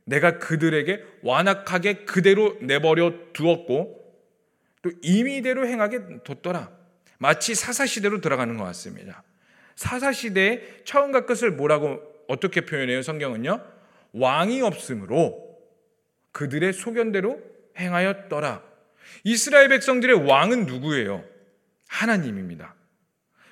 내가 0.06 0.40
그들에게 0.40 1.04
완악하게 1.22 2.06
그대로 2.06 2.56
내버려 2.62 3.12
두었고 3.34 4.06
또 4.84 4.92
임의대로 5.02 5.68
행하게 5.68 6.24
뒀더라. 6.24 6.72
마치 7.18 7.56
사사시대로 7.56 8.22
들어가는 8.22 8.56
것 8.56 8.64
같습니다. 8.64 9.24
사사시대의 9.76 10.62
처음과 10.86 11.26
끝을 11.26 11.52
뭐라고 11.52 12.02
어떻게 12.30 12.62
표현해요? 12.62 13.02
성경은요. 13.02 13.77
왕이 14.14 14.62
없으므로 14.62 15.58
그들의 16.32 16.74
소견대로 16.74 17.42
행하였더라. 17.78 18.64
이스라엘 19.24 19.70
백성들의 19.70 20.28
왕은 20.28 20.66
누구예요? 20.66 21.24
하나님입니다. 21.88 22.76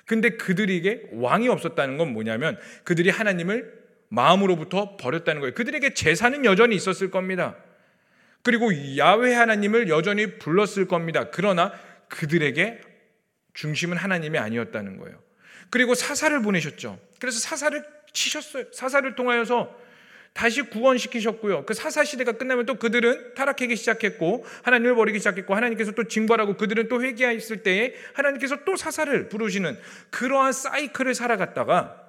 근데 0.04 0.30
그들에게 0.30 1.10
왕이 1.12 1.48
없었다는 1.48 1.98
건 1.98 2.12
뭐냐면 2.12 2.58
그들이 2.84 3.10
하나님을 3.10 3.74
마음으로부터 4.08 4.96
버렸다는 4.96 5.40
거예요. 5.40 5.54
그들에게 5.54 5.94
제사는 5.94 6.44
여전히 6.44 6.76
있었을 6.76 7.10
겁니다. 7.10 7.56
그리고 8.42 8.70
야외 8.96 9.34
하나님을 9.34 9.88
여전히 9.88 10.38
불렀을 10.38 10.86
겁니다. 10.86 11.30
그러나 11.32 11.72
그들에게 12.08 12.80
중심은 13.54 13.96
하나님이 13.96 14.38
아니었다는 14.38 14.98
거예요. 14.98 15.20
그리고 15.70 15.94
사사를 15.94 16.40
보내셨죠. 16.42 17.00
그래서 17.18 17.40
사사를 17.40 17.82
치셨어요. 18.12 18.66
사사를 18.72 19.14
통하여서 19.16 19.85
다시 20.36 20.60
구원시키셨고요. 20.60 21.64
그 21.64 21.72
사사 21.72 22.04
시대가 22.04 22.32
끝나면 22.32 22.66
또 22.66 22.74
그들은 22.74 23.32
타락하기 23.34 23.74
시작했고 23.74 24.44
하나님을 24.64 24.94
버리기 24.94 25.18
시작했고 25.18 25.54
하나님께서 25.54 25.92
또 25.92 26.04
징벌하고 26.04 26.58
그들은 26.58 26.88
또 26.88 27.02
회개했을 27.02 27.62
때에 27.62 27.94
하나님께서 28.12 28.58
또 28.66 28.76
사사를 28.76 29.30
부르시는 29.30 29.78
그러한 30.10 30.52
사이클을 30.52 31.14
살아갔다가 31.14 32.02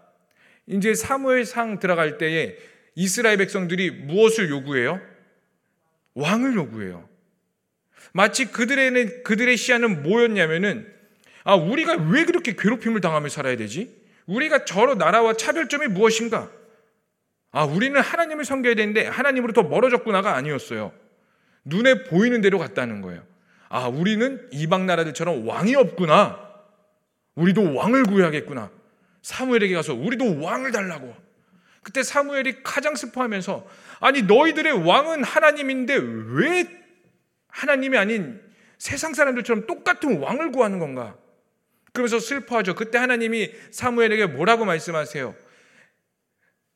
이제 0.66 0.94
사무엘상 0.94 1.80
들어갈 1.80 2.18
때에 2.18 2.58
이스라엘 2.96 3.38
백성들이 3.38 3.92
무엇을 3.92 4.50
요구해요? 4.50 5.00
왕을 6.16 6.56
요구해요. 6.56 7.08
마치 8.12 8.52
그들의 8.52 9.24
그들의 9.24 9.56
시야는 9.56 10.04
뭐였냐면은 10.04 10.86
아 11.46 11.56
우리가 11.56 11.94
왜 12.12 12.26
그렇게 12.26 12.58
괴롭힘을 12.58 13.00
당하며 13.00 13.30
살아야 13.30 13.56
되지? 13.56 13.96
우리가 14.26 14.66
저러 14.66 14.96
나라와 14.96 15.32
차별점이 15.32 15.88
무엇인가? 15.88 16.57
아 17.52 17.64
우리는 17.64 18.00
하나님을 18.00 18.46
섬겨야 18.46 18.76
되는데 18.76 19.08
하나님으로부터 19.08 19.68
멀어졌구나가 19.68 20.36
아니었어요. 20.36 20.92
눈에 21.66 22.04
보이는 22.04 22.42
대로 22.42 22.60
갔다는 22.60 23.02
거예요. 23.02 23.24
아 23.70 23.88
우리는 23.88 24.48
이방 24.52 24.86
나라들처럼 24.86 25.48
왕이 25.48 25.76
없구나. 25.76 26.48
우리도 27.36 27.76
왕을 27.76 28.04
구해야겠구나. 28.04 28.72
사무엘에게 29.22 29.74
가서 29.76 29.94
우리도 29.94 30.42
왕을 30.42 30.72
달라고. 30.72 31.16
그때 31.84 32.04
사무엘이 32.04 32.64
가장 32.64 32.96
슬퍼하면서 32.96 33.66
아니 34.00 34.24
너희들의 34.24 34.86
왕은 34.86 35.24
하나님인데 35.24 35.96
왜 35.96 36.66
하나님이 37.48 37.98
아닌 37.98 38.42
세상 38.78 39.14
사람들처럼 39.14 39.68
똑같은 39.68 40.20
왕을 40.20 40.52
구하는 40.52 40.80
건가? 40.80 41.16
그러면서 41.94 42.20
슬퍼하죠. 42.20 42.76
그때 42.76 42.98
하나님이 42.98 43.52
사무엘에게 43.72 44.28
뭐라고 44.28 44.66
말씀하세요? 44.66 45.34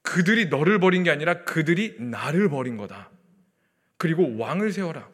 그들이 0.01 0.48
너를 0.48 0.79
버린 0.79 1.03
게 1.03 1.12
아니라 1.12 1.43
그들이 1.43 1.96
나를 2.00 2.50
버린 2.50 2.77
거다. 2.77 3.10
그리고 3.98 4.38
왕을 4.38 4.72
세워라. 4.72 5.10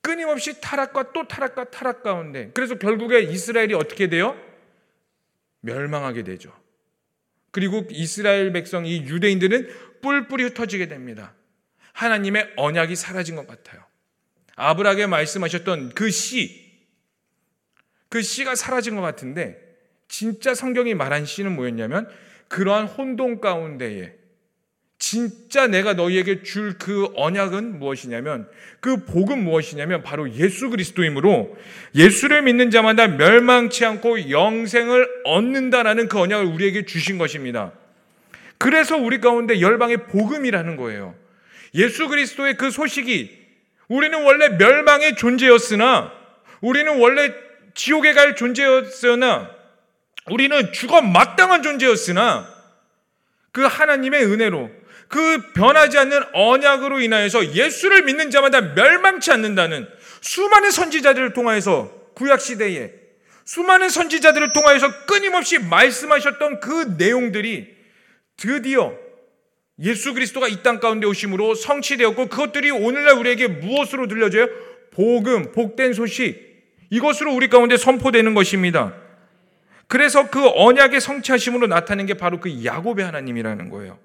끊임없이 0.00 0.60
타락과 0.60 1.12
또 1.12 1.26
타락과 1.26 1.70
타락 1.70 2.02
가운데. 2.02 2.50
그래서 2.54 2.76
결국에 2.76 3.20
이스라엘이 3.20 3.74
어떻게 3.74 4.08
돼요? 4.08 4.36
멸망하게 5.60 6.24
되죠. 6.24 6.52
그리고 7.52 7.86
이스라엘 7.90 8.52
백성, 8.52 8.84
이 8.84 9.02
유대인들은 9.02 10.00
뿔뿔이 10.02 10.42
흩어지게 10.44 10.88
됩니다. 10.88 11.34
하나님의 11.92 12.54
언약이 12.56 12.96
사라진 12.96 13.36
것 13.36 13.46
같아요. 13.46 13.84
아브라함에 14.56 15.06
말씀하셨던 15.06 15.90
그 15.90 16.10
씨, 16.10 16.72
그 18.08 18.22
씨가 18.22 18.54
사라진 18.54 18.96
것 18.96 19.02
같은데, 19.02 19.58
진짜 20.08 20.54
성경이 20.54 20.94
말한 20.94 21.24
씨는 21.24 21.54
뭐였냐면, 21.54 22.08
그러한 22.52 22.86
혼돈 22.86 23.40
가운데에 23.40 24.12
진짜 24.98 25.66
내가 25.66 25.94
너희에게 25.94 26.42
줄 26.42 26.76
그 26.78 27.08
언약은 27.16 27.78
무엇이냐면 27.78 28.48
그 28.80 29.04
복은 29.04 29.42
무엇이냐면 29.42 30.02
바로 30.02 30.30
예수 30.34 30.68
그리스도이므로 30.70 31.56
예수를 31.94 32.42
믿는 32.42 32.70
자마다 32.70 33.08
멸망치 33.08 33.84
않고 33.84 34.30
영생을 34.30 35.08
얻는다라는 35.24 36.08
그 36.08 36.20
언약을 36.20 36.46
우리에게 36.46 36.84
주신 36.84 37.18
것입니다. 37.18 37.72
그래서 38.58 38.96
우리 38.96 39.20
가운데 39.20 39.60
열방의 39.60 40.08
복음이라는 40.08 40.76
거예요. 40.76 41.14
예수 41.74 42.08
그리스도의 42.08 42.56
그 42.56 42.70
소식이 42.70 43.38
우리는 43.88 44.22
원래 44.24 44.50
멸망의 44.50 45.16
존재였으나 45.16 46.12
우리는 46.60 47.00
원래 47.00 47.32
지옥에 47.74 48.12
갈 48.12 48.36
존재였으나 48.36 49.61
우리는 50.30 50.72
죽어 50.72 51.02
마땅한 51.02 51.62
존재였으나 51.62 52.48
그 53.50 53.62
하나님의 53.62 54.24
은혜로 54.24 54.70
그 55.08 55.52
변하지 55.52 55.98
않는 55.98 56.22
언약으로 56.32 57.00
인하여서 57.00 57.54
예수를 57.54 58.02
믿는 58.04 58.30
자마다 58.30 58.60
멸망치 58.60 59.30
않는다는 59.30 59.86
수많은 60.20 60.70
선지자들을 60.70 61.32
통하여서 61.34 61.92
구약 62.14 62.40
시대에 62.40 62.92
수많은 63.44 63.88
선지자들을 63.88 64.52
통하여서 64.52 65.06
끊임없이 65.06 65.58
말씀하셨던 65.58 66.60
그 66.60 66.94
내용들이 66.96 67.76
드디어 68.36 68.94
예수 69.80 70.14
그리스도가 70.14 70.48
이 70.48 70.62
땅 70.62 70.78
가운데 70.80 71.06
오심으로 71.06 71.56
성취되었고 71.56 72.28
그것들이 72.28 72.70
오늘날 72.70 73.18
우리에게 73.18 73.48
무엇으로 73.48 74.06
들려져요? 74.06 74.46
복음, 74.92 75.52
복된 75.52 75.92
소식 75.92 76.52
이것으로 76.90 77.34
우리 77.34 77.48
가운데 77.48 77.76
선포되는 77.76 78.34
것입니다. 78.34 78.94
그래서 79.92 80.30
그 80.30 80.48
언약의 80.48 81.02
성취하심으로 81.02 81.66
나타낸 81.66 82.06
게 82.06 82.14
바로 82.14 82.40
그 82.40 82.64
야곱의 82.64 83.04
하나님이라는 83.04 83.68
거예요. 83.68 83.98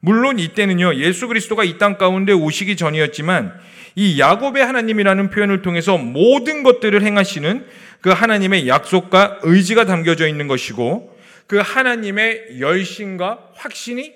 물론 0.00 0.40
이때는요, 0.40 0.96
예수 0.96 1.28
그리스도가 1.28 1.62
이 1.62 1.78
땅 1.78 1.98
가운데 1.98 2.32
오시기 2.32 2.76
전이었지만 2.76 3.54
이 3.94 4.18
야곱의 4.18 4.66
하나님이라는 4.66 5.30
표현을 5.30 5.62
통해서 5.62 5.96
모든 5.96 6.64
것들을 6.64 7.00
행하시는 7.00 7.64
그 8.00 8.10
하나님의 8.10 8.66
약속과 8.66 9.38
의지가 9.44 9.84
담겨져 9.84 10.26
있는 10.26 10.48
것이고 10.48 11.16
그 11.46 11.58
하나님의 11.58 12.58
열심과 12.58 13.50
확신이 13.54 14.12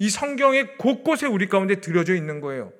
이 0.00 0.10
성경의 0.10 0.78
곳곳에 0.78 1.28
우리 1.28 1.46
가운데 1.46 1.76
들여져 1.76 2.16
있는 2.16 2.40
거예요. 2.40 2.72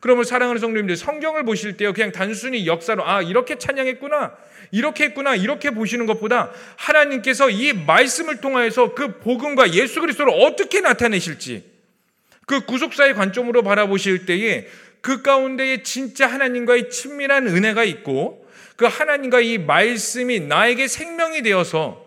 그러면 0.00 0.24
사랑하는 0.24 0.58
성도님들 0.58 0.96
성경을 0.96 1.44
보실 1.44 1.76
때요 1.76 1.92
그냥 1.92 2.10
단순히 2.12 2.66
역사로 2.66 3.06
아 3.06 3.20
이렇게 3.20 3.58
찬양했구나 3.58 4.32
이렇게 4.70 5.04
했구나 5.04 5.34
이렇게 5.34 5.70
보시는 5.70 6.06
것보다 6.06 6.52
하나님께서 6.76 7.50
이 7.50 7.72
말씀을 7.72 8.40
통하여서 8.40 8.94
그 8.94 9.18
복음과 9.18 9.74
예수 9.74 10.00
그리스도를 10.00 10.32
어떻게 10.42 10.80
나타내실지 10.80 11.64
그 12.46 12.64
구속사의 12.64 13.14
관점으로 13.14 13.62
바라보실 13.62 14.26
때에 14.26 14.66
그 15.00 15.22
가운데에 15.22 15.82
진짜 15.82 16.26
하나님과의 16.26 16.90
친밀한 16.90 17.46
은혜가 17.46 17.84
있고 17.84 18.46
그 18.76 18.86
하나님과 18.86 19.40
이 19.40 19.58
말씀이 19.58 20.40
나에게 20.40 20.88
생명이 20.88 21.42
되어서 21.42 22.06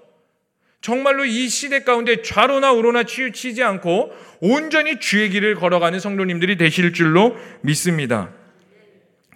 정말로 0.82 1.24
이 1.24 1.48
시대 1.48 1.84
가운데 1.84 2.22
좌로나 2.22 2.74
우로나 2.74 3.04
치우치지 3.04 3.64
않고 3.64 4.12
온전히 4.42 5.00
주의 5.00 5.30
길을 5.30 5.56
걸어가는 5.56 6.00
성도님들이 6.00 6.58
되실 6.58 6.92
줄로 6.92 7.38
믿습니다. 7.62 8.32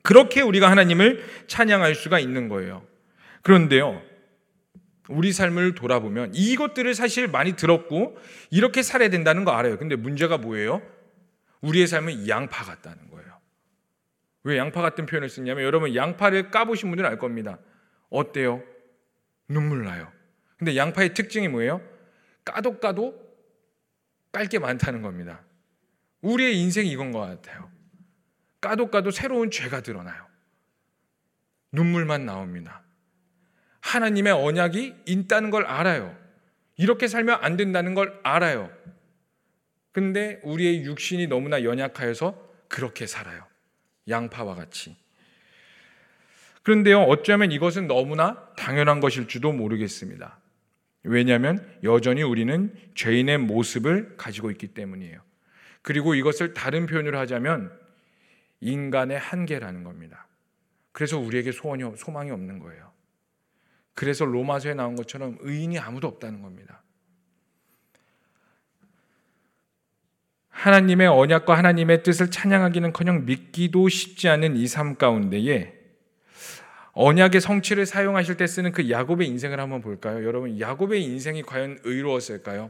그렇게 0.02 0.42
우리가 0.42 0.70
하나님을 0.70 1.24
찬양할 1.48 1.96
수가 1.96 2.20
있는 2.20 2.50
거예요. 2.50 2.84
그런데요, 3.48 4.02
우리 5.08 5.32
삶을 5.32 5.74
돌아보면 5.74 6.36
이것들을 6.36 6.94
사실 6.94 7.30
많이 7.30 7.54
들었고 7.54 8.18
이렇게 8.50 8.84
살아야 8.84 9.10
된다는 9.10 9.46
거 9.46 9.52
알아요. 9.52 9.78
근데 9.78 9.96
문제가 9.96 10.38
뭐예요? 10.38 10.82
우리의 11.62 11.88
삶은 11.88 12.28
양파 12.28 12.66
같다는 12.66 13.10
거예요. 13.10 13.40
왜 14.44 14.58
양파 14.58 14.82
같은 14.82 15.06
표현을 15.06 15.30
쓰냐면 15.30 15.64
여러분 15.64 15.96
양파를 15.96 16.52
까보신 16.52 16.90
분들은 16.90 17.10
알 17.10 17.18
겁니다. 17.18 17.58
어때요? 18.10 18.62
눈물 19.48 19.86
나요. 19.86 20.12
근데 20.58 20.76
양파의 20.76 21.14
특징이 21.14 21.48
뭐예요? 21.48 21.82
까도 22.44 22.82
까도 22.82 23.16
깔 24.34 24.48
게 24.50 24.60
많다는 24.60 25.02
겁니다. 25.02 25.42
우리의 26.20 26.60
인생이 26.60 26.92
이건 26.92 27.14
것 27.14 27.22
같아요. 27.22 27.72
까도 28.60 28.92
까도 28.92 29.10
새로운 29.12 29.52
죄가 29.52 29.84
드러나요. 29.84 30.28
눈물만 31.72 32.26
나옵니다. 32.26 32.84
하나님의 33.88 34.34
언약이 34.34 34.95
있다는 35.06 35.50
걸 35.50 35.65
알아요. 35.65 36.15
이렇게 36.76 37.08
살면 37.08 37.39
안 37.41 37.56
된다는 37.56 37.93
걸 37.93 38.19
알아요. 38.23 38.69
근데 39.93 40.39
우리의 40.43 40.84
육신이 40.84 41.28
너무나 41.28 41.63
연약하여서 41.63 42.47
그렇게 42.67 43.08
살아요. 43.08 43.43
양파와 44.10 44.56
같이. 44.56 44.95
그런데요, 46.63 47.02
어쩌면 47.04 47.54
이것은 47.54 47.88
너무나 47.88 48.45
당연한 48.58 49.00
것일지도 49.00 49.54
모르겠습니다. 49.54 50.38
왜냐하면 51.04 51.65
여전히 51.84 52.23
우리는 52.23 52.76
죄인의 52.95 53.38
모습을 53.38 54.17
가지고 54.17 54.52
있기 54.52 54.67
때문이에요. 54.67 55.21
그리고 55.82 56.13
이것을 56.13 56.54
다른 56.54 56.86
표현으로 56.86 57.17
하자면 57.19 57.71
인간의 58.60 59.17
한계라는 59.17 59.86
겁니다. 59.86 60.28
그래서 60.91 61.17
우리에게 61.17 61.54
소원이 61.54 61.95
소망이 61.95 62.32
없는 62.32 62.60
거예요. 62.60 62.97
그래서 63.98 64.26
로마서에 64.26 64.76
나온 64.76 64.96
것처럼 64.96 65.40
의인이 65.40 65.80
아무도 65.80 66.08
없다는 66.08 66.44
겁니다. 66.44 66.84
하나님의 70.50 71.08
언약과 71.08 71.58
하나님의 71.58 72.04
뜻을 72.04 72.30
찬양하기는커녕 72.30 73.26
믿기도 73.26 73.90
쉽지 73.90 74.30
않은 74.30 74.56
이 74.56 74.68
삶 74.68 74.98
가운데에 74.98 75.74
언약의 76.92 77.42
성취를 77.42 77.88
사용하실 77.88 78.38
때 78.38 78.46
쓰는 78.46 78.72
그 78.72 78.88
야곱의 78.92 79.28
인생을 79.30 79.60
한번 79.60 79.82
볼까요? 79.82 80.24
여러분 80.24 80.60
야곱의 80.60 81.04
인생이 81.04 81.42
과연 81.42 81.80
의로웠을까요? 81.84 82.70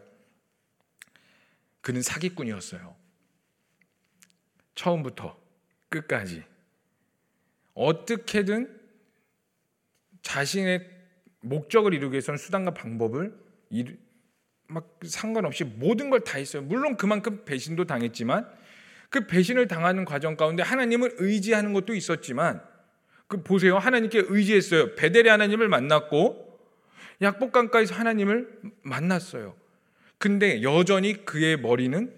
그는 1.82 2.02
사기꾼이었어요. 2.02 2.96
처음부터 4.76 5.38
끝까지 5.90 6.46
어떻게든 7.74 8.80
자신의 10.22 10.97
목적을 11.50 11.94
이루기 11.94 12.14
위해서는 12.14 12.38
수단과 12.38 12.72
방법을 12.74 13.34
막 14.68 15.00
상관없이 15.04 15.64
모든 15.64 16.10
걸 16.10 16.20
다 16.22 16.38
했어요. 16.38 16.62
물론 16.62 16.98
그만큼 16.98 17.44
배신도 17.46 17.86
당했지만 17.86 18.48
그 19.10 19.28
배신을 19.28 19.68
당하는 19.68 20.04
과정 20.06 20.36
가운데 20.36 20.64
하나님을 20.64 21.16
의지하는 21.20 21.74
것도 21.74 21.96
있었지만 21.96 22.62
그 23.28 23.44
보세요. 23.44 23.78
하나님께 23.78 24.24
의지했어요. 24.28 24.96
베델의 24.96 25.32
하나님을 25.32 25.68
만났고 25.70 26.60
약복강가에서 27.22 27.96
하나님을 27.96 28.60
만났어요. 28.84 29.56
근데 30.18 30.62
여전히 30.64 31.26
그의 31.26 31.58
머리는 31.58 32.14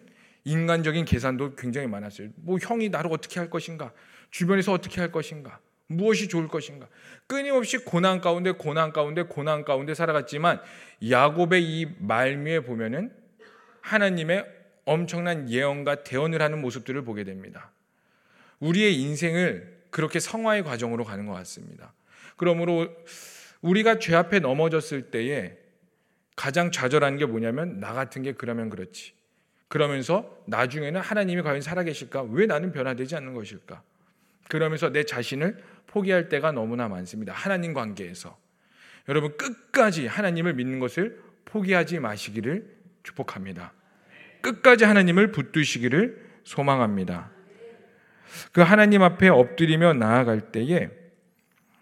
인간적인 0.46 1.06
계산도 1.06 1.56
굉장히 1.56 1.88
많았어요. 1.88 2.30
뭐 2.38 2.58
형이 2.60 2.90
나를 2.90 3.12
어떻게 3.12 3.40
할 3.40 3.50
것인가? 3.50 3.92
주변에서 4.32 4.72
어떻게 4.74 5.02
할 5.02 5.12
것인가? 5.12 5.60
무엇이 5.90 6.28
좋을 6.28 6.48
것인가? 6.48 6.88
끊임없이 7.26 7.80
고난 7.80 8.22
가운데 8.22 8.52
고난 8.52 8.94
가운데 8.94 9.24
고난 9.24 9.66
가운데 9.66 9.96
살아갔지만 9.96 10.62
야곱의 11.10 11.64
이 11.64 11.88
말미에 11.98 12.62
보면은 12.62 13.12
하나님의 13.82 14.46
엄청난 14.86 15.50
예언과 15.50 16.04
대언을 16.04 16.42
하는 16.42 16.62
모습들을 16.62 17.04
보게 17.04 17.24
됩니다. 17.24 17.72
우리의 18.60 19.02
인생을 19.02 19.80
그렇게 19.90 20.20
성화의 20.20 20.64
과정으로 20.64 21.04
가는 21.06 21.26
것 21.26 21.34
같습니다. 21.34 21.94
그러므로 22.38 22.88
우리가 23.62 24.00
죄 24.00 24.16
앞에 24.16 24.40
넘어졌을 24.40 25.10
때에 25.10 25.58
가장 26.36 26.72
좌절하는 26.72 27.18
게 27.18 27.26
뭐냐면 27.26 27.80
나 27.80 27.94
같은 27.94 28.22
게 28.22 28.34
그러면 28.34 28.70
그렇지. 28.70 29.14
그러면서 29.68 30.38
나중에는 30.46 31.02
하나님이 31.02 31.42
과연 31.42 31.62
살아계실까? 31.62 32.24
왜 32.32 32.46
나는 32.46 32.72
변화되지 32.72 33.16
않는 33.16 33.34
것일까? 33.34 33.82
그러면서 34.50 34.90
내 34.90 35.04
자신을 35.04 35.58
포기할 35.90 36.30
때가 36.30 36.52
너무나 36.52 36.88
많습니다. 36.88 37.34
하나님 37.34 37.74
관계에서. 37.74 38.38
여러분 39.08 39.36
끝까지 39.38 40.06
하나님을 40.08 40.54
믿는 40.54 40.80
것을 40.80 41.22
포기하지 41.46 42.00
마시기를 42.00 42.78
축복합니다. 43.04 43.74
끝까지 44.42 44.86
하나님을 44.86 45.32
붙드시기를 45.32 46.30
소망합니다. 46.44 47.32
그 48.52 48.62
하나님 48.62 49.02
앞에 49.02 49.30
엎드리며 49.30 49.94
나아갈 49.94 50.52
때에 50.52 50.92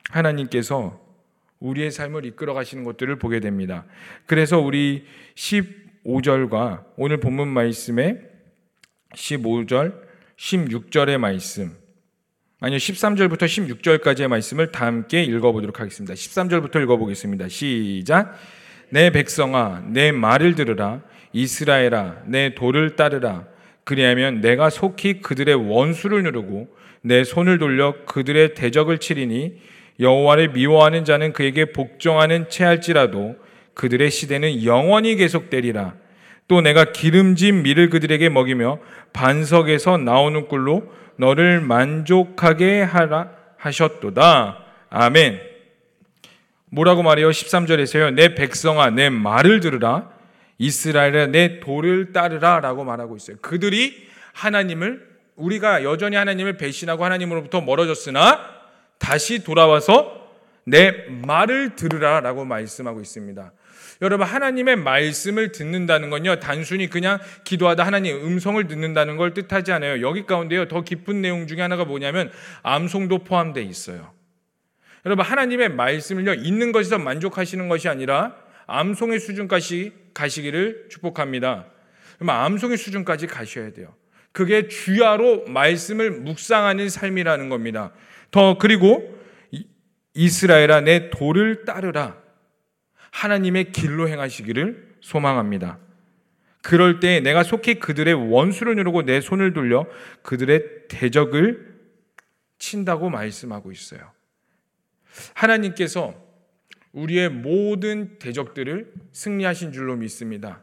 하나님께서 0.09 1.05
우리의 1.59 1.91
삶을 1.91 2.25
이끌어 2.25 2.53
가시는 2.53 2.85
것들을 2.85 3.17
보게 3.17 3.41
됩니다. 3.41 3.85
그래서 4.25 4.59
우리 4.59 5.05
15절과 5.35 6.85
오늘 6.95 7.19
본문 7.19 7.49
말씀에 7.49 8.21
15절, 9.13 10.01
16절의 10.37 11.17
말씀 11.17 11.75
아니요, 12.59 12.77
13절부터 12.77 13.43
16절까지의 13.43 14.27
말씀을 14.29 14.71
다 14.71 14.87
함께 14.87 15.21
읽어보도록 15.21 15.79
하겠습니다. 15.79 16.15
13절부터 16.15 16.81
읽어보겠습니다. 16.81 17.49
시작. 17.49 18.35
내 18.89 19.11
백성아, 19.11 19.83
내 19.89 20.11
말을 20.11 20.55
들으라. 20.55 21.01
이스라엘아, 21.33 22.23
내 22.25 22.55
도를 22.55 22.95
따르라. 22.95 23.45
그리하면 23.83 24.41
내가 24.41 24.71
속히 24.71 25.21
그들의 25.21 25.53
원수를 25.53 26.23
누르고 26.23 26.67
내 27.01 27.23
손을 27.23 27.59
돌려 27.59 27.93
그들의 28.05 28.55
대적을 28.55 28.97
치리니 28.97 29.53
여호와를 29.99 30.49
미워하는 30.49 31.05
자는 31.05 31.33
그에게 31.33 31.65
복종하는 31.65 32.49
채할지라도 32.49 33.35
그들의 33.75 34.09
시대는 34.09 34.63
영원히 34.63 35.15
계속되리라. 35.15 35.93
또 36.47 36.61
내가 36.61 36.91
기름진 36.91 37.61
밀을 37.61 37.91
그들에게 37.91 38.29
먹이며 38.29 38.79
반석에서 39.13 39.97
나오는 39.97 40.47
꿀로 40.47 40.91
너를 41.17 41.61
만족하게 41.61 42.81
하라 42.81 43.31
하셨도다. 43.57 44.63
아멘. 44.89 45.41
뭐라고 46.69 47.03
말해요? 47.03 47.29
13절에서요. 47.29 48.13
내 48.13 48.35
백성아, 48.35 48.91
내 48.91 49.09
말을 49.09 49.59
들으라. 49.59 50.09
이스라엘아, 50.57 51.27
내 51.27 51.59
도를 51.59 52.13
따르라. 52.13 52.59
라고 52.59 52.83
말하고 52.83 53.15
있어요. 53.15 53.37
그들이 53.41 54.07
하나님을, 54.33 55.07
우리가 55.35 55.83
여전히 55.83 56.15
하나님을 56.15 56.57
배신하고 56.57 57.05
하나님으로부터 57.05 57.61
멀어졌으나 57.61 58.39
다시 58.97 59.43
돌아와서 59.43 60.29
내 60.65 60.91
말을 61.09 61.75
들으라. 61.75 62.19
라고 62.19 62.43
말씀하고 62.43 63.01
있습니다. 63.01 63.51
여러분 64.01 64.27
하나님의 64.27 64.75
말씀을 64.77 65.51
듣는다는 65.51 66.09
건요 66.09 66.39
단순히 66.39 66.87
그냥 66.87 67.19
기도하다 67.43 67.85
하나님 67.85 68.15
음성을 68.17 68.65
듣는다는 68.67 69.17
걸 69.17 69.33
뜻하지 69.33 69.71
않아요. 69.71 70.01
여기 70.01 70.25
가운데요 70.25 70.67
더 70.67 70.81
깊은 70.81 71.21
내용 71.21 71.47
중에 71.47 71.61
하나가 71.61 71.85
뭐냐면 71.85 72.31
암송도 72.63 73.23
포함되어 73.23 73.63
있어요. 73.63 74.11
여러분 75.05 75.25
하나님의 75.25 75.69
말씀을요 75.69 76.33
있는 76.35 76.71
것에서 76.71 76.97
만족하시는 76.97 77.67
것이 77.69 77.87
아니라 77.87 78.35
암송의 78.67 79.19
수준까지 79.19 79.93
가시기를 80.13 80.87
축복합니다. 80.89 81.67
그럼 82.17 82.29
암송의 82.31 82.77
수준까지 82.77 83.27
가셔야 83.27 83.71
돼요. 83.71 83.95
그게 84.31 84.67
주야로 84.67 85.45
말씀을 85.45 86.11
묵상하는 86.11 86.89
삶이라는 86.89 87.49
겁니다. 87.49 87.91
더 88.29 88.57
그리고 88.57 89.17
이스라엘아 90.13 90.81
내 90.81 91.09
도를 91.09 91.65
따르라. 91.65 92.26
하나님의 93.11 93.71
길로 93.71 94.07
행하시기를 94.07 94.97
소망합니다. 95.01 95.79
그럴 96.61 96.99
때 96.99 97.19
내가 97.21 97.43
속히 97.43 97.75
그들의 97.75 98.13
원수를 98.13 98.75
누르고 98.75 99.03
내 99.03 99.21
손을 99.21 99.53
돌려 99.53 99.87
그들의 100.21 100.87
대적을 100.89 101.75
친다고 102.59 103.09
말씀하고 103.09 103.71
있어요. 103.71 104.11
하나님께서 105.33 106.13
우리의 106.91 107.29
모든 107.29 108.17
대적들을 108.19 108.93
승리하신 109.13 109.71
줄로 109.71 109.95
믿습니다. 109.95 110.61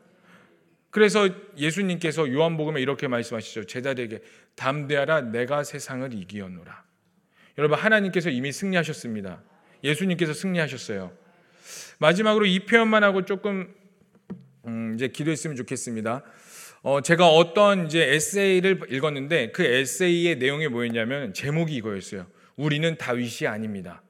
그래서 0.90 1.28
예수님께서 1.56 2.32
요한복음에 2.32 2.80
이렇게 2.80 3.08
말씀하시죠. 3.08 3.64
제자들에게 3.64 4.20
담대하라 4.54 5.22
내가 5.32 5.64
세상을 5.64 6.12
이기었노라. 6.12 6.84
여러분 7.58 7.78
하나님께서 7.78 8.30
이미 8.30 8.52
승리하셨습니다. 8.52 9.42
예수님께서 9.82 10.32
승리하셨어요. 10.32 11.23
마지막으로 11.98 12.46
이 12.46 12.60
표현만 12.60 13.04
하고 13.04 13.24
조금 13.24 13.74
음, 14.66 14.94
이제 14.94 15.08
기도했으면 15.08 15.56
좋겠습니다. 15.56 16.22
어, 16.82 17.00
제가 17.00 17.28
어떤 17.28 17.86
이제 17.86 18.02
에세이를 18.14 18.80
읽었는데 18.90 19.52
그 19.52 19.62
에세이의 19.62 20.36
내용이 20.36 20.68
뭐였냐면 20.68 21.32
제목이 21.32 21.74
이거였어요. 21.76 22.26
우리는 22.56 22.96
다윗이 22.96 23.48
아닙니다. 23.48 24.02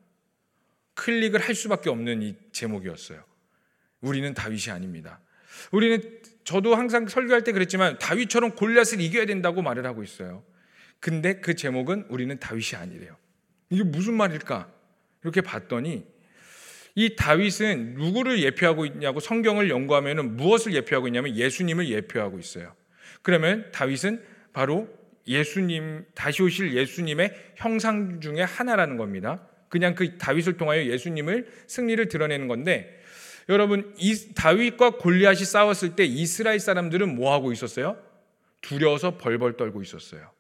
클릭을 0.95 1.41
할 1.41 1.55
수밖에 1.55 1.91
없는 1.91 2.23
이 2.23 2.37
제목이었어요. 2.53 3.23
우리는 4.01 4.35
다윗이 4.35 4.71
아닙니다. 4.71 5.21
우리는 5.71 6.21
저도 6.45 6.75
항상 6.75 7.07
설교할 7.07 7.43
때 7.43 7.53
그랬지만 7.53 7.99
다윗처럼 7.99 8.55
골리앗을 8.55 9.01
이겨야 9.01 9.27
된다고 9.27 9.63
말을 9.63 9.87
하고 9.87 10.03
있어요. 10.03 10.45
근데 11.01 11.41
그 11.41 11.55
제목은 11.55 12.07
우리는 12.09 12.39
다윗이 12.39 12.77
아니래요. 12.77 13.17
이게 13.71 13.83
무슨 13.83 14.15
말일까? 14.15 14.71
이렇게 15.23 15.41
봤더니 15.41 16.07
이 16.95 17.17
다윗은 17.17 17.95
누구를 17.95 18.43
예표하고 18.43 18.87
있냐고 18.87 19.21
성경을 19.21 19.69
연구하면 19.69 20.37
무엇을 20.37 20.75
예표하고 20.75 21.09
있냐면 21.09 21.37
예수님을 21.37 21.89
예표하고 21.89 22.39
있어요. 22.39 22.75
그러면 23.23 23.71
다윗은 23.73 24.23
바로 24.53 24.89
예수님, 25.27 26.05
다시 26.15 26.43
오실 26.43 26.75
예수님의 26.75 27.35
형상 27.57 28.21
중에 28.21 28.43
하나라는 28.43 28.97
겁니다. 28.97 29.49
그냥 29.69 29.95
그 29.95 30.19
다윗을 30.19 30.57
통하여 30.57 30.85
예수님을 30.85 31.49
승리를 31.67 32.09
드러내는 32.09 32.47
건데 32.47 33.01
여러분 33.49 33.93
이 33.99 34.35
다윗과 34.35 34.99
골리앗이 34.99 35.45
싸웠을 35.45 35.97
때 35.97 36.05
이스라엘 36.05 36.61
사람들은 36.61 37.15
뭐 37.17 37.33
하고 37.33 37.53
있었어요? 37.53 37.97
두려워서 38.61 39.19
벌벌 39.19 39.57
떨고 39.57 39.83
있었어요. 39.83 40.31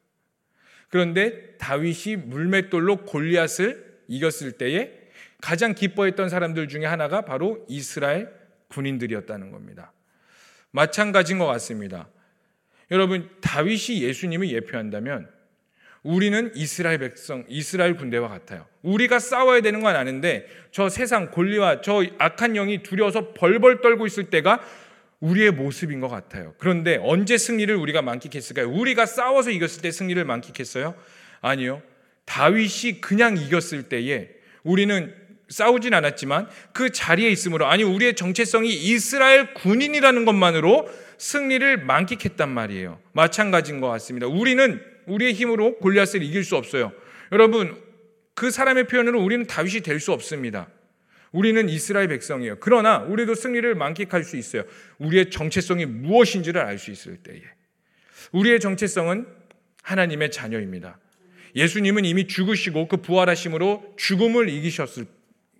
그런데 0.88 1.56
다윗이 1.58 2.16
물맷돌로 2.16 3.04
골리앗을 3.04 4.02
이겼을 4.06 4.52
때에 4.52 5.03
가장 5.44 5.74
기뻐했던 5.74 6.30
사람들 6.30 6.68
중에 6.68 6.86
하나가 6.86 7.20
바로 7.20 7.66
이스라엘 7.68 8.30
군인들이었다는 8.68 9.50
겁니다. 9.50 9.92
마찬가지인 10.70 11.38
것 11.38 11.44
같습니다. 11.44 12.08
여러분, 12.90 13.28
다윗이 13.42 14.00
예수님을 14.00 14.48
예표한다면 14.48 15.28
우리는 16.02 16.50
이스라엘 16.54 16.96
백성, 16.96 17.44
이스라엘 17.46 17.98
군대와 17.98 18.26
같아요. 18.28 18.66
우리가 18.80 19.18
싸워야 19.18 19.60
되는 19.60 19.82
건 19.82 19.96
아는데 19.96 20.46
저 20.70 20.88
세상 20.88 21.30
권리와 21.30 21.82
저 21.82 22.02
악한 22.16 22.54
영이 22.54 22.82
두려워서 22.82 23.34
벌벌 23.34 23.82
떨고 23.82 24.06
있을 24.06 24.30
때가 24.30 24.62
우리의 25.20 25.50
모습인 25.50 26.00
것 26.00 26.08
같아요. 26.08 26.54
그런데 26.56 26.98
언제 27.02 27.36
승리를 27.36 27.74
우리가 27.76 28.00
만끽했을까요? 28.00 28.70
우리가 28.70 29.04
싸워서 29.04 29.50
이겼을 29.50 29.82
때 29.82 29.90
승리를 29.90 30.24
만끽했어요? 30.24 30.94
아니요. 31.42 31.82
다윗이 32.24 33.02
그냥 33.02 33.36
이겼을 33.36 33.90
때에 33.90 34.30
우리는 34.62 35.23
싸우진 35.54 35.94
않았지만 35.94 36.48
그 36.72 36.90
자리에 36.90 37.30
있으므로 37.30 37.66
아니 37.66 37.84
우리의 37.84 38.16
정체성이 38.16 38.74
이스라엘 38.74 39.54
군인이라는 39.54 40.24
것만으로 40.24 40.90
승리를 41.16 41.84
만끽했단 41.84 42.48
말이에요. 42.48 42.98
마찬가지인 43.12 43.80
것 43.80 43.88
같습니다. 43.90 44.26
우리는 44.26 44.82
우리의 45.06 45.32
힘으로 45.32 45.76
골리앗을 45.78 46.24
이길 46.24 46.42
수 46.42 46.56
없어요. 46.56 46.92
여러분 47.30 47.80
그 48.34 48.50
사람의 48.50 48.88
표현으로 48.88 49.22
우리는 49.22 49.46
다윗이 49.46 49.82
될 49.82 50.00
수 50.00 50.12
없습니다. 50.12 50.66
우리는 51.30 51.68
이스라엘 51.68 52.08
백성이에요. 52.08 52.56
그러나 52.58 52.98
우리도 52.98 53.36
승리를 53.36 53.74
만끽할 53.76 54.24
수 54.24 54.36
있어요. 54.36 54.64
우리의 54.98 55.30
정체성이 55.30 55.86
무엇인지를 55.86 56.60
알 56.60 56.78
수 56.78 56.90
있을 56.90 57.16
때에. 57.18 57.40
우리의 58.32 58.58
정체성은 58.58 59.26
하나님의 59.82 60.32
자녀입니다. 60.32 60.98
예수님은 61.54 62.04
이미 62.04 62.26
죽으시고 62.26 62.88
그 62.88 62.96
부활하심으로 62.96 63.94
죽음을 63.96 64.48
이기셨을 64.48 65.06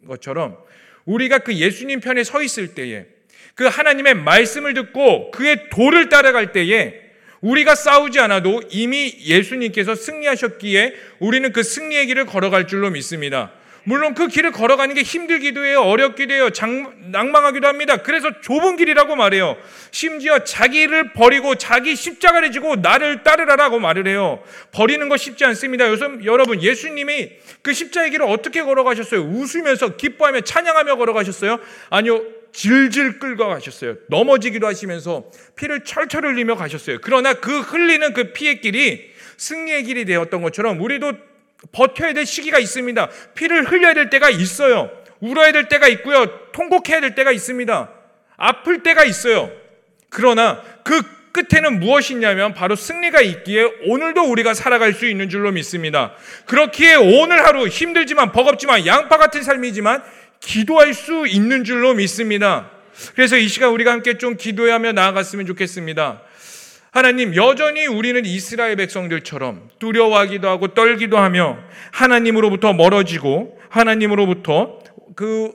것처럼 0.07 0.57
우리가 1.05 1.39
그 1.39 1.55
예수님 1.55 2.01
편에 2.01 2.25
서 2.25 2.43
있을 2.43 2.75
때에 2.75 3.07
그 3.55 3.67
하나님의 3.67 4.15
말씀을 4.15 4.75
듣고 4.75 5.31
그의 5.31 5.69
도를 5.71 6.09
따라갈 6.09 6.53
때에 6.53 7.01
우리가 7.41 7.75
싸우지 7.75 8.21
않아도 8.21 8.63
이미 8.71 9.15
예수님께서 9.21 9.95
승리하셨기에 9.95 10.95
우리는 11.19 11.53
그 11.53 11.63
승리의 11.63 12.07
길을 12.07 12.27
걸어갈 12.27 12.67
줄로 12.67 12.91
믿습니다. 12.91 13.53
물론 13.85 14.15
그 14.15 14.29
길을 14.29 14.53
걸어가는 14.53 14.95
게 14.95 15.03
힘들기도 15.03 15.65
해요. 15.65 15.83
어렵기도 15.83 16.33
해요. 16.35 16.51
장, 16.51 16.95
낭망하기도 17.11 17.67
합니다. 17.67 17.99
그래서 17.99 18.41
좁은 18.41 18.77
길이라고 18.77 19.15
말해요. 19.15 19.57
심지어 19.91 20.43
자기를 20.43 21.13
버리고 21.13 21.55
자기 21.55 21.95
십자가를 21.95 22.51
지고 22.51 22.77
나를 22.77 23.23
따르라라고 23.23 23.79
말을 23.79 24.09
해요. 24.09 24.43
버리는 24.73 25.07
거 25.09 25.17
쉽지 25.17 25.45
않습니다. 25.45 25.89
요즘 25.89 26.25
여러분 26.25 26.63
예수님이 26.63 27.33
그 27.63 27.73
십자의 27.73 28.11
길을 28.11 28.27
어떻게 28.27 28.63
걸어가셨어요? 28.63 29.21
웃으면서 29.21 29.97
기뻐하며 29.97 30.41
찬양하며 30.41 30.97
걸어가셨어요? 30.97 31.59
아니요. 31.91 32.23
질질 32.55 33.19
끌고 33.19 33.49
가셨어요. 33.49 33.97
넘어지기도 34.09 34.67
하시면서 34.67 35.25
피를 35.57 35.83
철철 35.83 36.25
흘리며 36.25 36.55
가셨어요. 36.55 36.99
그러나 37.03 37.35
그 37.35 37.61
흘리는 37.61 38.15
그 38.15 38.33
피의 38.33 38.61
길이 38.61 39.13
승리의 39.37 39.83
길이 39.83 40.05
되었던 40.05 40.41
것처럼 40.41 40.81
우리도 40.81 41.15
버텨야 41.73 42.13
될 42.13 42.27
시기가 42.27 42.59
있습니다. 42.59 43.09
피를 43.35 43.71
흘려야 43.71 43.95
될 43.95 44.11
때가 44.11 44.31
있어요. 44.31 44.91
울어야 45.21 45.53
될 45.53 45.69
때가 45.69 45.89
있고요. 45.89 46.27
통곡해야 46.53 47.01
될 47.01 47.15
때가 47.15 47.33
있습니다. 47.33 47.91
아플 48.37 48.83
때가 48.83 49.05
있어요. 49.05 49.51
그러나 50.11 50.63
그 50.85 51.03
끝에는 51.33 51.81
무엇이냐면 51.81 52.55
바로 52.55 52.77
승리가 52.77 53.21
있기에 53.21 53.65
오늘도 53.87 54.23
우리가 54.23 54.55
살아갈 54.55 54.93
수 54.93 55.07
있는 55.07 55.29
줄로 55.29 55.51
믿습니다. 55.51 56.15
그렇기에 56.47 56.95
오늘 56.95 57.45
하루 57.45 57.67
힘들지만 57.67 58.31
버겁지만 58.31 58.87
양파 58.87 59.17
같은 59.19 59.43
삶이지만 59.43 60.03
기도할 60.39 60.95
수 60.95 61.27
있는 61.27 61.65
줄로 61.65 61.95
믿습니다. 61.95 62.71
그래서 63.17 63.37
이 63.37 63.49
시간 63.49 63.71
우리가 63.71 63.91
함께 63.91 64.17
좀 64.19 64.37
기도하며 64.37 64.93
나아갔으면 64.93 65.47
좋겠습니다. 65.47 66.23
하나님, 66.95 67.35
여전히 67.35 67.87
우리는 67.89 68.25
이스라엘 68.25 68.77
백성들처럼 68.77 69.69
두려워하기도 69.81 70.49
하고 70.49 70.69
떨기도 70.75 71.19
하며 71.19 71.59
하나님으로부터 71.91 72.73
멀어지고 72.73 73.59
하나님으로부터 73.69 74.79
그 75.17 75.53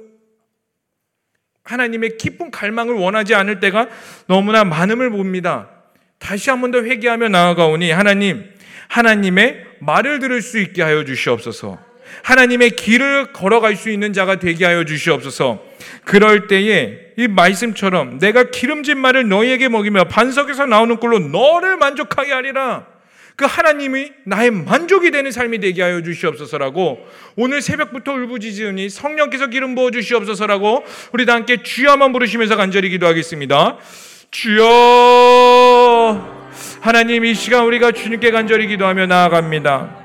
하나님의 1.63 2.17
깊은 2.17 2.51
갈망을 2.51 2.93
원하지 2.95 3.35
않을 3.35 3.61
때가 3.61 3.87
너무나 4.27 4.65
많음을 4.65 5.11
봅니다. 5.11 5.69
다시 6.17 6.49
한 6.49 6.59
번 6.59 6.71
더 6.71 6.83
회개하며 6.83 7.29
나아가오니 7.29 7.89
하나님, 7.91 8.43
하나님의 8.89 9.63
말을 9.79 10.19
들을 10.19 10.41
수 10.41 10.59
있게 10.59 10.81
하여 10.81 11.05
주시옵소서. 11.05 11.79
하나님의 12.23 12.71
길을 12.71 13.33
걸어갈 13.33 13.75
수 13.75 13.89
있는 13.89 14.13
자가 14.13 14.39
되게 14.39 14.65
하여 14.65 14.83
주시옵소서. 14.83 15.63
그럴 16.05 16.47
때에 16.47 16.97
이 17.17 17.27
말씀처럼 17.27 18.19
내가 18.19 18.45
기름진 18.45 18.97
말을 18.97 19.27
너희에게 19.29 19.69
먹이며 19.69 20.05
반석에서 20.05 20.65
나오는 20.65 20.97
꿀로 20.97 21.19
너를 21.19 21.77
만족하게 21.77 22.31
하리라. 22.31 22.85
그 23.35 23.45
하나님이 23.45 24.11
나의 24.25 24.51
만족이 24.51 25.11
되는 25.11 25.31
삶이 25.31 25.59
되게 25.59 25.81
하여 25.81 26.01
주시옵소서라고 26.01 27.07
오늘 27.37 27.61
새벽부터 27.61 28.11
울부짖으니 28.11 28.89
성령께서 28.89 29.47
기름 29.47 29.75
부어 29.75 29.91
주시옵소서라고 29.91 30.83
우리 31.13 31.25
다 31.25 31.35
함께 31.35 31.63
주여 31.63 31.91
한번 31.91 32.11
부르시면서 32.11 32.57
간절히 32.57 32.89
기도하겠습니다. 32.89 33.77
주여 34.31 34.65
하나님 36.81 37.23
이 37.23 37.33
시간 37.33 37.63
우리가 37.65 37.93
주님께 37.93 38.31
간절히 38.31 38.67
기도하며 38.67 39.05
나아갑니다. 39.05 39.98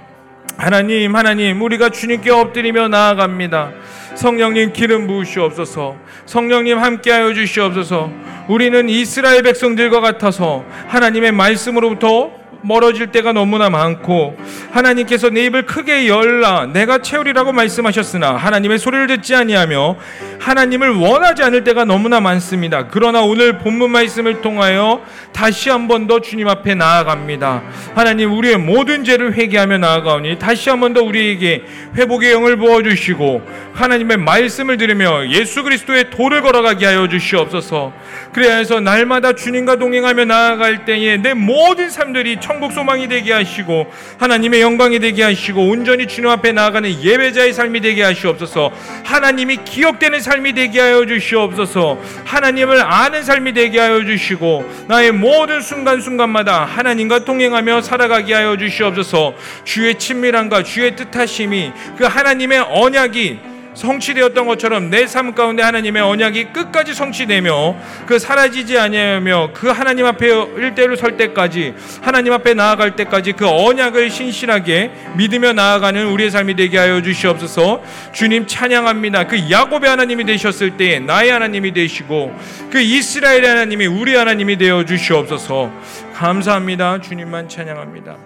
하나님, 0.56 1.16
하나님, 1.16 1.60
우리가 1.62 1.90
주님께 1.90 2.30
엎드리며 2.30 2.88
나아갑니다. 2.88 3.72
성령님 4.14 4.72
기름 4.72 5.06
부으시옵소서. 5.06 5.96
성령님 6.26 6.78
함께하여 6.78 7.34
주시옵소서. 7.34 8.10
우리는 8.48 8.88
이스라엘 8.88 9.42
백성들과 9.42 10.00
같아서 10.00 10.64
하나님의 10.88 11.32
말씀으로부터 11.32 12.30
멀어질 12.64 13.08
때가 13.08 13.32
너무나 13.32 13.68
많고 13.70 14.36
하나님께서 14.72 15.30
내 15.30 15.44
입을 15.46 15.66
크게 15.66 16.08
열라 16.08 16.66
내가 16.72 16.98
채우리라고 16.98 17.52
말씀하셨으나 17.52 18.36
하나님의 18.36 18.78
소리를 18.78 19.06
듣지 19.06 19.34
아니하며 19.34 19.96
하나님을 20.40 20.90
원하지 20.90 21.42
않을 21.42 21.64
때가 21.64 21.84
너무나 21.84 22.20
많습니다. 22.20 22.88
그러나 22.88 23.22
오늘 23.22 23.58
본문 23.58 23.90
말씀을 23.90 24.40
통하여 24.40 25.02
다시 25.32 25.70
한 25.70 25.88
번 25.88 26.06
더 26.06 26.20
주님 26.20 26.48
앞에 26.48 26.74
나아갑니다. 26.74 27.62
하나님 27.94 28.32
우리의 28.32 28.56
모든 28.58 29.04
죄를 29.04 29.34
회개하며 29.34 29.78
나아가오니 29.78 30.38
다시 30.38 30.70
한 30.70 30.80
번 30.80 30.92
더 30.94 31.02
우리에게 31.02 31.62
회복의 31.96 32.32
영을 32.32 32.56
부어 32.56 32.82
주시고 32.82 33.42
하나님의 33.74 34.18
말씀을 34.18 34.76
들으며 34.76 35.28
예수 35.28 35.62
그리스도의 35.62 36.10
도를 36.10 36.42
걸어가게 36.42 36.86
하여 36.86 37.08
주시옵소서. 37.08 37.92
그래야 38.32 38.56
해서 38.56 38.80
날마다 38.80 39.34
주님과 39.34 39.76
동행하며 39.76 40.24
나아갈 40.26 40.84
때에 40.84 41.16
내 41.18 41.34
모든 41.34 41.88
삶들이 41.90 42.40
천국 42.54 42.72
소망이 42.72 43.08
되게 43.08 43.32
하시고 43.32 43.92
하나님의 44.18 44.60
영광이 44.60 45.00
되게 45.00 45.24
하시고 45.24 45.68
온전히 45.68 46.06
주님 46.06 46.30
앞에 46.30 46.52
나아가는 46.52 47.02
예배자의 47.02 47.52
삶이 47.52 47.80
되게 47.80 48.04
하시옵소서. 48.04 48.70
하나님이 49.02 49.64
기억되는 49.64 50.20
삶이 50.20 50.52
되게 50.52 50.78
하여 50.78 51.04
주시옵소서. 51.04 51.98
하나님을 52.24 52.80
아는 52.80 53.24
삶이 53.24 53.54
되게 53.54 53.80
하여 53.80 54.04
주시고 54.04 54.64
나의 54.86 55.10
모든 55.10 55.60
순간순간마다 55.60 56.64
하나님과 56.64 57.24
동행하며 57.24 57.80
살아가게 57.82 58.34
하여 58.34 58.56
주시옵소서. 58.56 59.34
주의 59.64 59.98
친밀함과 59.98 60.62
주의 60.62 60.94
뜻하심이 60.94 61.72
그 61.96 62.04
하나님의 62.04 62.66
언약이 62.70 63.53
성취되었던 63.74 64.46
것처럼 64.46 64.90
내 64.90 65.06
삶 65.06 65.34
가운데 65.34 65.62
하나님의 65.62 66.02
언약이 66.02 66.52
끝까지 66.52 66.94
성취되며 66.94 67.76
그 68.06 68.18
사라지지 68.18 68.78
아니하며 68.78 69.50
그 69.52 69.68
하나님 69.68 70.06
앞에 70.06 70.26
일대로 70.56 70.96
설 70.96 71.16
때까지 71.16 71.74
하나님 72.00 72.32
앞에 72.32 72.54
나아갈 72.54 72.96
때까지 72.96 73.32
그 73.32 73.46
언약을 73.48 74.10
신실하게 74.10 74.90
믿으며 75.16 75.52
나아가는 75.52 76.06
우리의 76.06 76.30
삶이 76.30 76.56
되게 76.56 76.78
하여 76.78 77.02
주시옵소서. 77.02 77.82
주님 78.12 78.46
찬양합니다. 78.46 79.26
그 79.26 79.50
야곱의 79.50 79.88
하나님이 79.88 80.24
되셨을 80.24 80.76
때에 80.76 80.98
나의 81.00 81.30
하나님이 81.30 81.72
되시고 81.72 82.34
그 82.70 82.80
이스라엘의 82.80 83.46
하나님이 83.46 83.86
우리 83.86 84.14
하나님이 84.14 84.56
되어 84.56 84.84
주시옵소서. 84.84 85.70
감사합니다. 86.14 87.00
주님만 87.00 87.48
찬양합니다. 87.48 88.16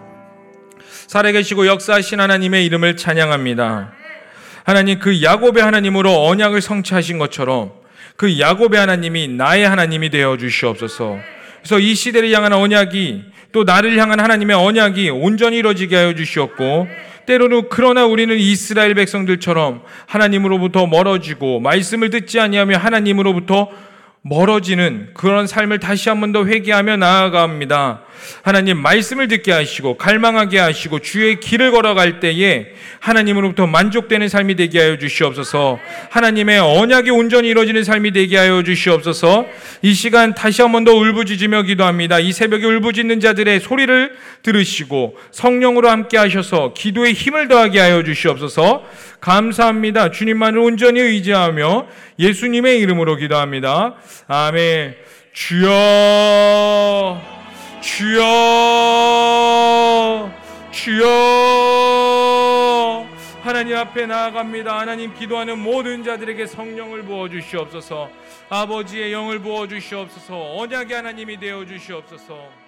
살아계시고 1.07 1.67
역사하신 1.67 2.21
하나님의 2.21 2.65
이름을 2.67 2.97
찬양합니다. 2.97 3.98
하나님 4.69 4.99
그 4.99 5.23
야곱의 5.23 5.63
하나님으로 5.63 6.27
언약을 6.27 6.61
성취하신 6.61 7.17
것처럼 7.17 7.73
그 8.17 8.39
야곱의 8.39 8.79
하나님이 8.79 9.29
나의 9.29 9.67
하나님이 9.67 10.11
되어 10.11 10.37
주시옵소서. 10.37 11.17
그래서 11.61 11.79
이 11.79 11.95
시대를 11.95 12.31
향한 12.33 12.53
언약이 12.53 13.23
또 13.53 13.65
나를 13.65 13.97
향한 13.97 14.21
하나님의 14.21 14.55
언약이 14.55 15.09
온전히 15.09 15.57
이루어지게 15.57 15.97
하여 15.97 16.15
주시옵고 16.15 16.87
때로는 17.25 17.71
그러나 17.71 18.05
우리는 18.05 18.37
이스라엘 18.37 18.93
백성들처럼 18.93 19.81
하나님으로부터 20.07 20.87
멀어지고 20.87 21.61
말씀을 21.61 22.11
듣지 22.11 22.39
아니하며 22.39 22.77
하나님으로부터 22.77 23.71
멀어지는 24.21 25.13
그런 25.15 25.47
삶을 25.47 25.81
다시 25.81 26.11
한 26.11 26.21
번 26.21 26.33
더 26.33 26.45
회개하며 26.45 26.99
나아갑니다. 26.99 28.03
하나님 28.43 28.79
말씀을 28.79 29.29
듣게 29.29 29.53
하시고 29.53 29.97
갈망하게 29.97 30.59
하시고 30.59 31.01
주의 31.01 31.39
길을 31.39 31.73
걸어갈 31.73 32.21
때에 32.21 32.73
하나님으로부터 33.01 33.67
만족되는 33.67 34.29
삶이 34.29 34.57
되게 34.57 34.81
하여 34.81 34.99
주시옵소서. 34.99 35.79
하나님의 36.11 36.59
언약의 36.59 37.11
온전히 37.11 37.49
이루어지는 37.49 37.85
삶이 37.85 38.13
되게 38.13 38.37
하여 38.37 38.63
주시옵소서. 38.63 39.47
이 39.83 39.95
시간 39.95 40.35
다시 40.35 40.63
한 40.63 40.73
번 40.73 40.79
더 40.85 40.95
울부짖으며 40.95 41.63
기도합니다. 41.63 42.21
이 42.21 42.33
새벽에 42.33 42.65
울부짖는 42.65 43.21
자들의 43.21 43.61
소리를 43.61 44.13
들으시고 44.43 45.17
성령으로 45.33 45.91
함께 45.91 46.17
하셔서 46.17 46.73
기도에 46.73 47.13
힘을 47.13 47.49
더하게 47.49 47.81
하여 47.81 48.03
주시옵소서. 48.03 48.85
감사합니다. 49.21 50.13
주님만을 50.13 50.61
온전히 50.61 51.01
의지하며 51.01 51.89
예수님의 52.19 52.79
이름으로 52.79 53.17
기도합니다. 53.17 53.97
아멘. 54.29 54.95
주여, 55.33 57.38
주여, 57.81 58.25
주여. 60.71 61.07
하나님 63.43 63.77
앞에 63.77 64.07
나아갑니다. 64.07 64.79
하나님 64.79 65.15
기도하는 65.15 65.59
모든 65.59 66.05
자들에게 66.05 66.47
성령을 66.47 67.03
부어 67.05 67.29
주시옵소서. 67.29 68.11
아버지의 68.49 69.13
영을 69.13 69.39
부어 69.39 69.67
주시옵소서. 69.67 70.57
언약의 70.57 70.97
하나님이 70.97 71.39
되어 71.39 71.65
주시옵소서. 71.65 72.68